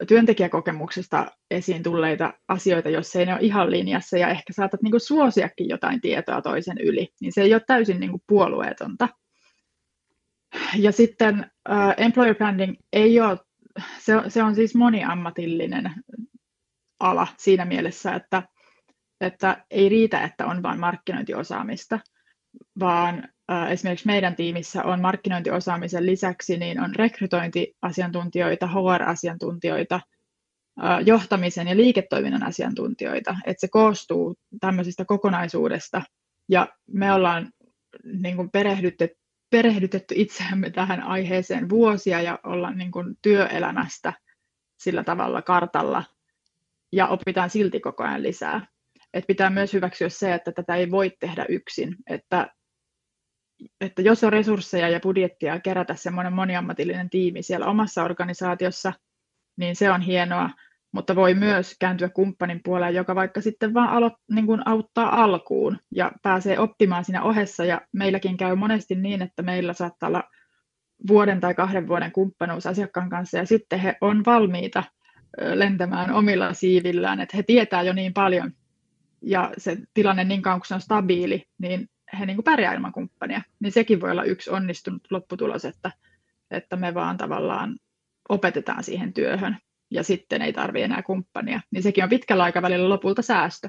työntekijäkokemuksesta 0.09 1.27
esiin 1.51 1.83
tulleita 1.83 2.33
asioita, 2.49 2.89
jos 2.89 3.17
ei 3.17 3.27
ne 3.27 3.33
ole 3.33 3.43
ihan 3.43 3.71
linjassa 3.71 4.19
ja 4.19 4.29
ehkä 4.29 4.53
saatat 4.53 4.83
niin 4.83 4.91
kuin 4.91 5.01
suosiakin 5.01 5.69
jotain 5.69 6.01
tietoa 6.01 6.43
toisen 6.43 6.79
yli, 6.79 7.09
niin 7.21 7.33
se 7.33 7.43
ei 7.43 7.55
ole 7.55 7.63
täysin 7.67 8.01
niin 8.01 8.23
puolueetonta. 8.27 9.09
Ja 10.79 10.93
sitten 10.93 11.51
uh, 11.69 11.95
employer 11.97 12.35
branding 12.35 12.75
ei 12.93 13.21
ole, 13.21 13.39
se, 13.99 14.13
se 14.29 14.43
on 14.43 14.55
siis 14.55 14.75
moniammatillinen 14.75 15.93
ala 17.01 17.27
siinä 17.39 17.65
mielessä, 17.65 18.13
että, 18.13 18.43
että 19.21 19.65
ei 19.71 19.89
riitä, 19.89 20.21
että 20.21 20.47
on 20.47 20.63
vain 20.63 20.81
markkinointiosaamista, 20.81 22.01
vaan 22.81 23.29
esimerkiksi 23.71 24.07
meidän 24.07 24.37
tiimissä 24.37 24.83
on 24.83 25.01
markkinointiosaamisen 25.01 26.07
lisäksi 26.07 26.57
niin 26.57 26.81
on 26.81 26.95
rekrytointiasiantuntijoita, 26.95 28.67
HR-asiantuntijoita, 28.67 30.01
johtamisen 31.07 31.69
ja 31.69 31.77
liiketoiminnan 31.77 32.43
asiantuntijoita. 32.43 33.37
Että 33.47 33.61
se 33.61 33.69
koostuu 33.69 34.37
tämmöisestä 34.61 35.05
kokonaisuudesta 35.05 36.03
ja 36.49 36.69
me 36.87 37.13
ollaan 37.13 37.51
niin 38.05 38.37
kuin 38.37 38.51
perehdytetty, 38.51 39.19
perehdytetty 39.51 40.15
itseämme 40.19 40.71
tähän 40.71 41.03
aiheeseen 41.03 41.69
vuosia 41.69 42.23
ja 42.23 42.39
ollaan 42.45 42.79
niin 42.79 42.91
kuin 42.91 43.15
työelämästä 43.23 44.13
sillä 44.79 45.05
tavalla 45.05 45.43
kartalla 45.43 46.05
ja 46.93 47.07
opitaan 47.07 47.51
silti 47.51 47.81
koko 47.81 48.05
ajan 48.05 48.23
lisää. 48.23 48.67
Et 49.15 49.25
pitää 49.27 49.51
myös 49.51 49.73
hyväksyä 49.73 50.09
se, 50.09 50.35
että 50.35 50.53
tätä 50.53 50.75
ei 50.75 50.91
voi 50.91 51.13
tehdä 51.21 51.47
yksin, 51.49 51.97
että 52.07 52.55
että 53.81 54.03
jos 54.03 54.25
on 54.25 54.33
resursseja 54.33 54.89
ja 54.89 55.01
budjettia 55.01 55.61
kerätä 55.61 55.95
semmoinen 55.95 56.33
moniammatillinen 56.33 57.11
tiimi 57.11 57.43
siellä 57.43 57.67
omassa 57.67 58.05
organisaatiossa, 58.05 58.93
niin 59.57 59.77
se 59.77 59.91
on 59.91 60.01
hienoa, 60.01 60.51
mutta 60.93 61.17
voi 61.17 61.35
myös 61.35 61.77
kääntyä 61.81 62.09
kumppanin 62.09 62.61
puoleen, 62.65 62.95
joka 62.95 63.15
vaikka 63.15 63.41
sitten 63.41 63.75
vaan 63.75 63.89
alo, 63.89 64.11
niin 64.31 64.47
kuin 64.47 64.69
auttaa 64.69 65.23
alkuun 65.23 65.79
ja 65.95 66.13
pääsee 66.23 66.59
oppimaan 66.59 67.05
siinä 67.05 67.23
ohessa. 67.23 67.65
Ja 67.65 67.81
meilläkin 67.93 68.37
käy 68.37 68.55
monesti 68.55 68.95
niin, 68.95 69.23
että 69.23 69.43
meillä 69.43 69.73
saattaa 69.73 70.07
olla 70.07 70.23
vuoden 71.09 71.41
tai 71.41 71.55
kahden 71.55 71.89
vuoden 71.89 72.13
kumppanuus 72.13 72.67
asiakkaan 72.67 73.11
kanssa 73.11 73.39
ja 73.39 73.47
sitten 73.47 73.79
he 73.79 73.97
on 74.01 74.23
valmiita 74.27 74.85
lentämään 75.55 76.13
omilla 76.13 76.53
siivillään, 76.53 77.21
että 77.21 77.37
he 77.37 77.43
tietää 77.43 77.83
jo 77.83 77.93
niin 77.93 78.15
paljon 78.15 78.53
ja 79.23 79.53
se 79.59 79.77
tilanne 79.95 80.25
niin 80.25 80.43
kauan 80.43 80.61
kun 80.61 80.67
se 80.67 80.75
on 80.75 80.81
stabiili, 80.81 81.43
niin 81.59 81.89
he 82.19 82.27
niin 82.27 82.37
kuin 82.37 82.45
pärjää 82.45 82.75
ilman 82.75 82.93
kumppania, 82.93 83.43
niin 83.61 83.73
sekin 83.73 84.01
voi 84.01 84.11
olla 84.11 84.25
yksi 84.25 84.51
onnistunut 84.51 85.03
lopputulos, 85.11 85.65
että, 85.65 85.93
että 86.51 86.77
me 86.77 86.95
vaan 86.95 87.17
tavallaan 87.17 87.77
opetetaan 88.29 88.85
siihen 88.85 89.13
työhön 89.13 89.57
ja 89.91 90.03
sitten 90.03 90.43
ei 90.43 90.53
tarvitse 90.53 90.85
enää 90.85 91.03
kumppania. 91.03 91.61
Niin 91.71 91.83
sekin 91.83 92.05
on 92.05 92.11
pitkällä 92.11 92.45
aikavälillä 92.45 92.89
lopulta 92.89 93.23
säästö. 93.23 93.69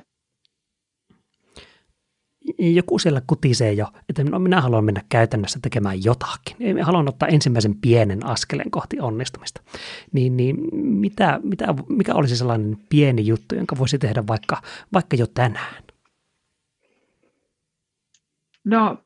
Joku 2.60 3.00
siellä 3.00 3.22
kutisee 3.28 3.74
jo, 3.74 3.88
että 4.10 4.24
no, 4.24 4.40
minä 4.40 4.62
haluan 4.62 4.86
mennä 4.86 5.02
käytännössä 5.10 5.60
tekemään 5.62 6.04
jotakin. 6.04 6.84
Haluan 6.84 7.10
ottaa 7.10 7.28
ensimmäisen 7.28 7.76
pienen 7.82 8.26
askeleen 8.26 8.72
kohti 8.72 9.00
onnistumista. 9.00 9.62
Niin, 10.12 10.38
niin 10.38 10.58
mitä, 10.74 11.40
mitä, 11.44 11.66
mikä 11.90 12.14
olisi 12.14 12.38
sellainen 12.38 12.78
pieni 12.90 13.28
juttu, 13.28 13.56
jonka 13.56 13.78
voisi 13.78 14.00
tehdä 14.00 14.24
vaikka, 14.28 14.62
vaikka 14.94 15.16
jo 15.16 15.28
tänään? 15.28 15.85
No, 18.66 19.06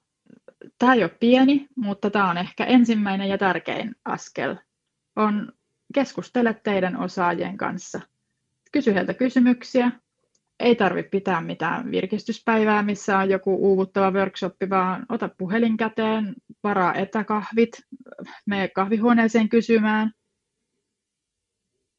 tämä 0.80 0.94
ei 0.94 1.04
ole 1.04 1.18
pieni, 1.20 1.68
mutta 1.76 2.10
tämä 2.10 2.30
on 2.30 2.38
ehkä 2.38 2.66
ensimmäinen 2.66 3.30
ja 3.30 3.38
tärkein 3.38 3.96
askel. 4.06 4.56
On 5.16 5.52
keskustele 5.94 6.54
teidän 6.54 6.98
osaajien 6.98 7.58
kanssa. 7.58 8.02
Kysy 8.72 8.94
heiltä 8.94 9.14
kysymyksiä. 9.14 9.92
Ei 10.60 10.76
tarvitse 10.76 11.10
pitää 11.10 11.42
mitään 11.42 11.92
virkistyspäivää, 11.92 12.84
missä 12.84 13.18
on 13.18 13.30
joku 13.30 13.56
uuvuttava 13.56 14.12
workshop, 14.12 14.56
vaan 14.70 15.06
ota 15.10 15.30
puhelin 15.38 15.78
käteen, 15.78 16.36
varaa 16.64 16.94
etäkahvit, 16.94 17.72
mene 18.46 18.68
kahvihuoneeseen 18.68 19.50
kysymään. 19.50 20.12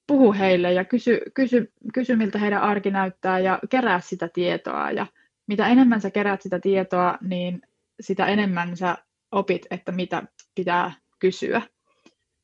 Puhu 0.07 0.33
heille 0.33 0.73
ja 0.73 0.85
kysy, 0.85 1.21
kysy, 1.35 1.73
kysy 1.95 2.17
miltä 2.17 2.39
heidän 2.39 2.63
arki 2.63 2.91
näyttää 2.91 3.39
ja 3.39 3.59
kerää 3.71 4.01
sitä 4.01 4.29
tietoa. 4.29 4.91
Ja 4.91 5.07
mitä 5.51 5.67
enemmän 5.69 6.01
sä 6.01 6.11
kerät 6.11 6.43
sitä 6.43 6.59
tietoa, 6.61 7.19
niin 7.21 7.63
sitä 8.01 8.27
enemmän 8.27 8.77
sä 8.77 8.97
opit, 9.33 9.67
että 9.71 9.93
mitä 9.93 10.23
pitää 10.55 10.93
kysyä. 11.19 11.63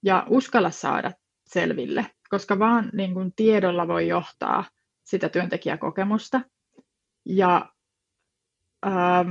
Ja 0.02 0.26
uskalla 0.28 0.70
saada 0.70 1.12
selville, 1.46 2.06
koska 2.30 2.58
vaan 2.58 2.90
niin 2.92 3.14
kuin 3.14 3.32
tiedolla 3.36 3.88
voi 3.88 4.08
johtaa 4.08 4.64
sitä 5.04 5.28
työntekijäkokemusta. 5.28 6.40
Ja 7.26 7.72
ähm, 8.86 9.30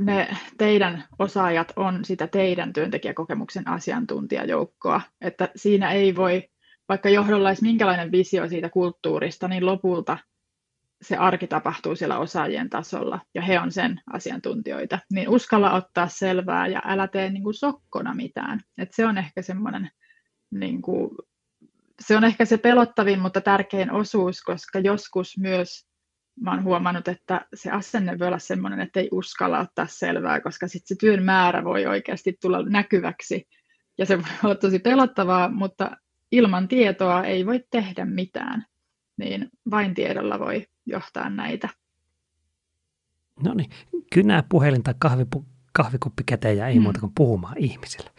ne 0.00 0.36
teidän 0.58 1.04
osaajat 1.18 1.72
on 1.76 2.04
sitä 2.04 2.26
teidän 2.26 2.72
työntekijäkokemuksen 2.72 3.68
asiantuntijajoukkoa, 3.68 5.00
että 5.20 5.48
siinä 5.56 5.92
ei 5.92 6.16
voi, 6.16 6.48
vaikka 6.88 7.08
johdolla 7.08 7.48
olisi 7.48 7.62
minkälainen 7.62 8.12
visio 8.12 8.48
siitä 8.48 8.68
kulttuurista, 8.70 9.48
niin 9.48 9.66
lopulta 9.66 10.18
se 11.02 11.16
arki 11.16 11.46
tapahtuu 11.46 11.96
siellä 11.96 12.18
osaajien 12.18 12.70
tasolla 12.70 13.20
ja 13.34 13.42
he 13.42 13.60
on 13.60 13.72
sen 13.72 14.00
asiantuntijoita, 14.12 14.98
niin 15.12 15.28
uskalla 15.28 15.72
ottaa 15.72 16.08
selvää 16.08 16.66
ja 16.66 16.82
älä 16.84 17.08
tee 17.08 17.30
niin 17.30 17.42
kuin 17.42 17.54
sokkona 17.54 18.14
mitään. 18.14 18.60
Et 18.78 18.92
se 18.92 19.06
on 19.06 19.18
ehkä 19.18 19.42
semmoinen, 19.42 19.90
niin 20.50 20.82
kuin, 20.82 21.10
se 22.00 22.16
on 22.16 22.24
ehkä 22.24 22.44
se 22.44 22.58
pelottavin, 22.58 23.20
mutta 23.20 23.40
tärkein 23.40 23.92
osuus, 23.92 24.42
koska 24.42 24.78
joskus 24.78 25.38
myös 25.38 25.88
mä 26.40 26.50
oon 26.50 26.64
huomannut, 26.64 27.08
että 27.08 27.46
se 27.54 27.70
asenne 27.70 28.18
voi 28.18 28.26
olla 28.26 28.38
sellainen, 28.38 28.80
että 28.80 29.00
ei 29.00 29.08
uskalla 29.12 29.58
ottaa 29.58 29.86
selvää, 29.86 30.40
koska 30.40 30.68
sitten 30.68 30.88
se 30.88 30.94
työn 31.00 31.22
määrä 31.22 31.64
voi 31.64 31.86
oikeasti 31.86 32.36
tulla 32.40 32.62
näkyväksi. 32.62 33.48
Ja 33.98 34.06
se 34.06 34.18
voi 34.18 34.30
olla 34.44 34.54
tosi 34.54 34.78
pelottavaa, 34.78 35.48
mutta 35.48 35.96
ilman 36.32 36.68
tietoa 36.68 37.24
ei 37.24 37.46
voi 37.46 37.64
tehdä 37.70 38.04
mitään. 38.04 38.64
Niin 39.18 39.48
vain 39.70 39.94
tiedolla 39.94 40.38
voi 40.38 40.66
johtaa 40.86 41.30
näitä. 41.30 41.68
No 43.44 43.54
niin, 43.54 43.70
kynää 44.12 44.42
puhelin 44.48 44.82
tai 44.82 44.94
kahvipu, 44.98 45.44
kahvikuppi 45.72 46.22
käteen 46.26 46.56
ja 46.56 46.66
ei 46.66 46.76
mm. 46.78 46.82
muuta 46.82 47.00
kuin 47.00 47.12
puhumaan 47.14 47.58
ihmisille. 47.58 48.10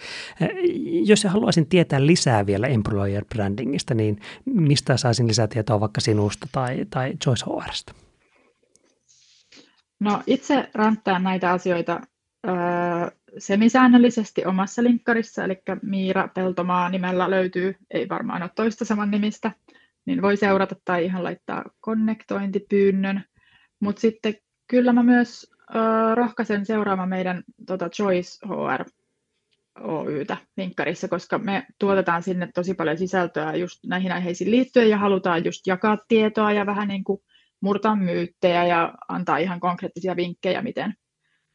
Jos 1.05 1.23
haluaisin 1.23 1.69
tietää 1.69 2.05
lisää 2.05 2.45
vielä 2.45 2.67
employer 2.67 3.25
brandingista, 3.25 3.93
niin 3.93 4.19
mistä 4.45 4.97
saisin 4.97 5.27
lisätietoa 5.27 5.79
vaikka 5.79 6.01
sinusta 6.01 6.47
tai, 6.51 6.85
tai 6.89 7.13
Joyce 7.25 7.45
HRsta? 7.45 7.93
No 9.99 10.23
itse 10.27 10.69
ränttään 10.75 11.23
näitä 11.23 11.51
asioita 11.51 12.01
öö, 12.47 12.53
semisäännöllisesti 13.37 14.45
omassa 14.45 14.83
linkkarissa, 14.83 15.43
eli 15.43 15.61
Miira 15.81 16.27
Peltomaa 16.27 16.89
nimellä 16.89 17.29
löytyy, 17.29 17.75
ei 17.91 18.09
varmaan 18.09 18.41
ole 18.41 18.51
toista 18.55 18.85
saman 18.85 19.11
nimistä, 19.11 19.51
niin 20.09 20.21
voi 20.21 20.37
seurata 20.37 20.75
tai 20.85 21.05
ihan 21.05 21.23
laittaa 21.23 21.63
konnektointipyynnön. 21.79 23.23
Mutta 23.79 24.01
sitten 24.01 24.35
kyllä 24.67 24.93
mä 24.93 25.03
myös 25.03 25.51
öö, 25.75 26.15
rohkaisen 26.15 26.65
seuraamaan 26.65 27.09
meidän 27.09 27.43
tota 27.67 27.89
Choice 27.89 28.45
HR 28.45 28.83
Oytä 29.79 30.37
linkkarissa, 30.57 31.07
koska 31.07 31.37
me 31.37 31.65
tuotetaan 31.79 32.23
sinne 32.23 32.49
tosi 32.53 32.73
paljon 32.73 32.97
sisältöä 32.97 33.55
just 33.55 33.79
näihin 33.85 34.11
aiheisiin 34.11 34.51
liittyen 34.51 34.89
ja 34.89 34.97
halutaan 34.97 35.45
just 35.45 35.67
jakaa 35.67 35.97
tietoa 36.07 36.51
ja 36.51 36.65
vähän 36.65 36.87
niin 36.87 37.03
kuin 37.03 37.21
murtaa 37.61 37.95
myyttejä 37.95 38.65
ja 38.65 38.93
antaa 39.07 39.37
ihan 39.37 39.59
konkreettisia 39.59 40.15
vinkkejä, 40.15 40.61
miten, 40.61 40.93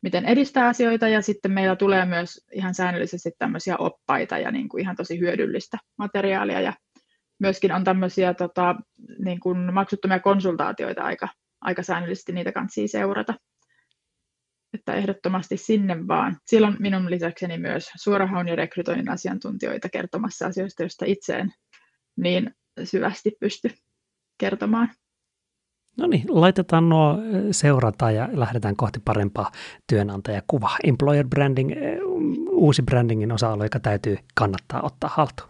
miten 0.03 0.25
edistää 0.25 0.69
asioita. 0.69 1.09
Ja 1.09 1.23
sitten 1.23 1.53
meillä 1.53 1.77
tulee 1.77 2.05
myös 2.05 2.47
ihan 2.53 2.75
säännöllisesti 2.75 3.31
tämmöisiä 3.39 3.77
oppaita 3.79 4.39
ja 4.39 4.51
niin 4.51 4.69
kuin 4.69 4.81
ihan 4.81 4.97
tosi 4.97 5.21
hyödyllistä 5.21 5.79
materiaalia. 5.99 6.61
Ja 6.61 6.73
myöskin 7.45 7.73
on 7.73 7.85
tämmöisiä 7.85 8.35
tota, 8.35 8.75
niin 9.25 9.41
kuin 9.41 9.75
maksuttomia 9.75 10.21
konsultaatioita 10.21 11.03
aika, 11.03 11.29
aika 11.61 11.83
säännöllisesti, 11.83 12.33
niitä 12.33 12.53
kanssa 12.53 12.81
seurata. 12.87 13.35
Että 14.73 14.95
ehdottomasti 14.95 15.57
sinne 15.57 16.09
vaan. 16.09 16.37
Siellä 16.47 16.69
on 16.69 16.77
minun 16.79 17.11
lisäkseni 17.11 17.59
myös 17.59 17.91
suorahaun 17.97 18.49
ja 18.49 18.57
rekrytoinnin 18.57 19.11
asiantuntijoita 19.11 19.89
kertomassa 19.89 20.47
asioista, 20.47 20.83
joista 20.83 21.05
itse 21.05 21.37
en 21.37 21.53
niin 22.17 22.55
syvästi 22.85 23.33
pysty 23.41 23.71
kertomaan. 24.39 24.89
No 25.97 26.07
niin, 26.07 26.25
laitetaan 26.29 26.89
nuo 26.89 27.19
seurata 27.51 28.11
ja 28.11 28.29
lähdetään 28.33 28.77
kohti 28.77 29.01
parempaa 29.05 29.51
työnantajakuvaa. 29.87 30.77
Employer 30.85 31.27
branding, 31.29 31.71
uusi 32.51 32.83
brandingin 32.83 33.33
osa-alue, 33.33 33.65
joka 33.65 33.81
täytyy 33.81 34.19
kannattaa 34.35 34.83
ottaa 34.83 35.11
haltuun. 35.15 35.49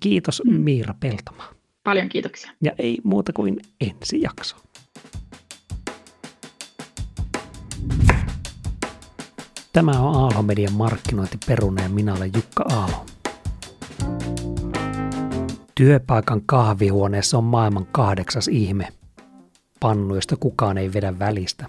Kiitos 0.00 0.42
mm. 0.46 0.60
Miira 0.60 0.94
Peltoma. 1.00 1.44
Paljon 1.84 2.08
kiitoksia. 2.08 2.50
Ja 2.60 2.72
ei 2.78 2.98
muuta 3.04 3.32
kuin 3.32 3.60
ensi 3.80 4.20
jakso. 4.20 4.56
Tämä 9.72 10.00
on 10.00 10.16
Aalho 10.16 10.42
Median 10.42 10.72
markkinointiperuna 10.72 11.82
ja 11.82 11.88
minä 11.88 12.14
olen 12.14 12.30
Jukka 12.34 12.64
Aalo. 12.68 13.06
Työpaikan 15.74 16.42
kahvihuoneessa 16.46 17.38
on 17.38 17.44
maailman 17.44 17.86
kahdeksas 17.92 18.48
ihme– 18.48 18.88
pannu, 19.82 20.14
josta 20.14 20.36
kukaan 20.36 20.78
ei 20.78 20.92
vedä 20.92 21.18
välistä. 21.18 21.66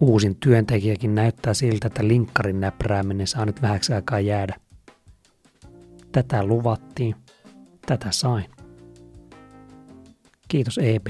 Uusin 0.00 0.36
työntekijäkin 0.36 1.14
näyttää 1.14 1.54
siltä, 1.54 1.86
että 1.86 2.08
linkkarin 2.08 2.60
näprääminen 2.60 3.26
saa 3.26 3.46
nyt 3.46 3.62
vähäksi 3.62 3.92
aikaa 3.92 4.20
jäädä. 4.20 4.54
Tätä 6.12 6.44
luvattiin, 6.44 7.14
tätä 7.86 8.08
sain. 8.10 8.44
Kiitos 10.48 10.78
EB. 10.78 11.06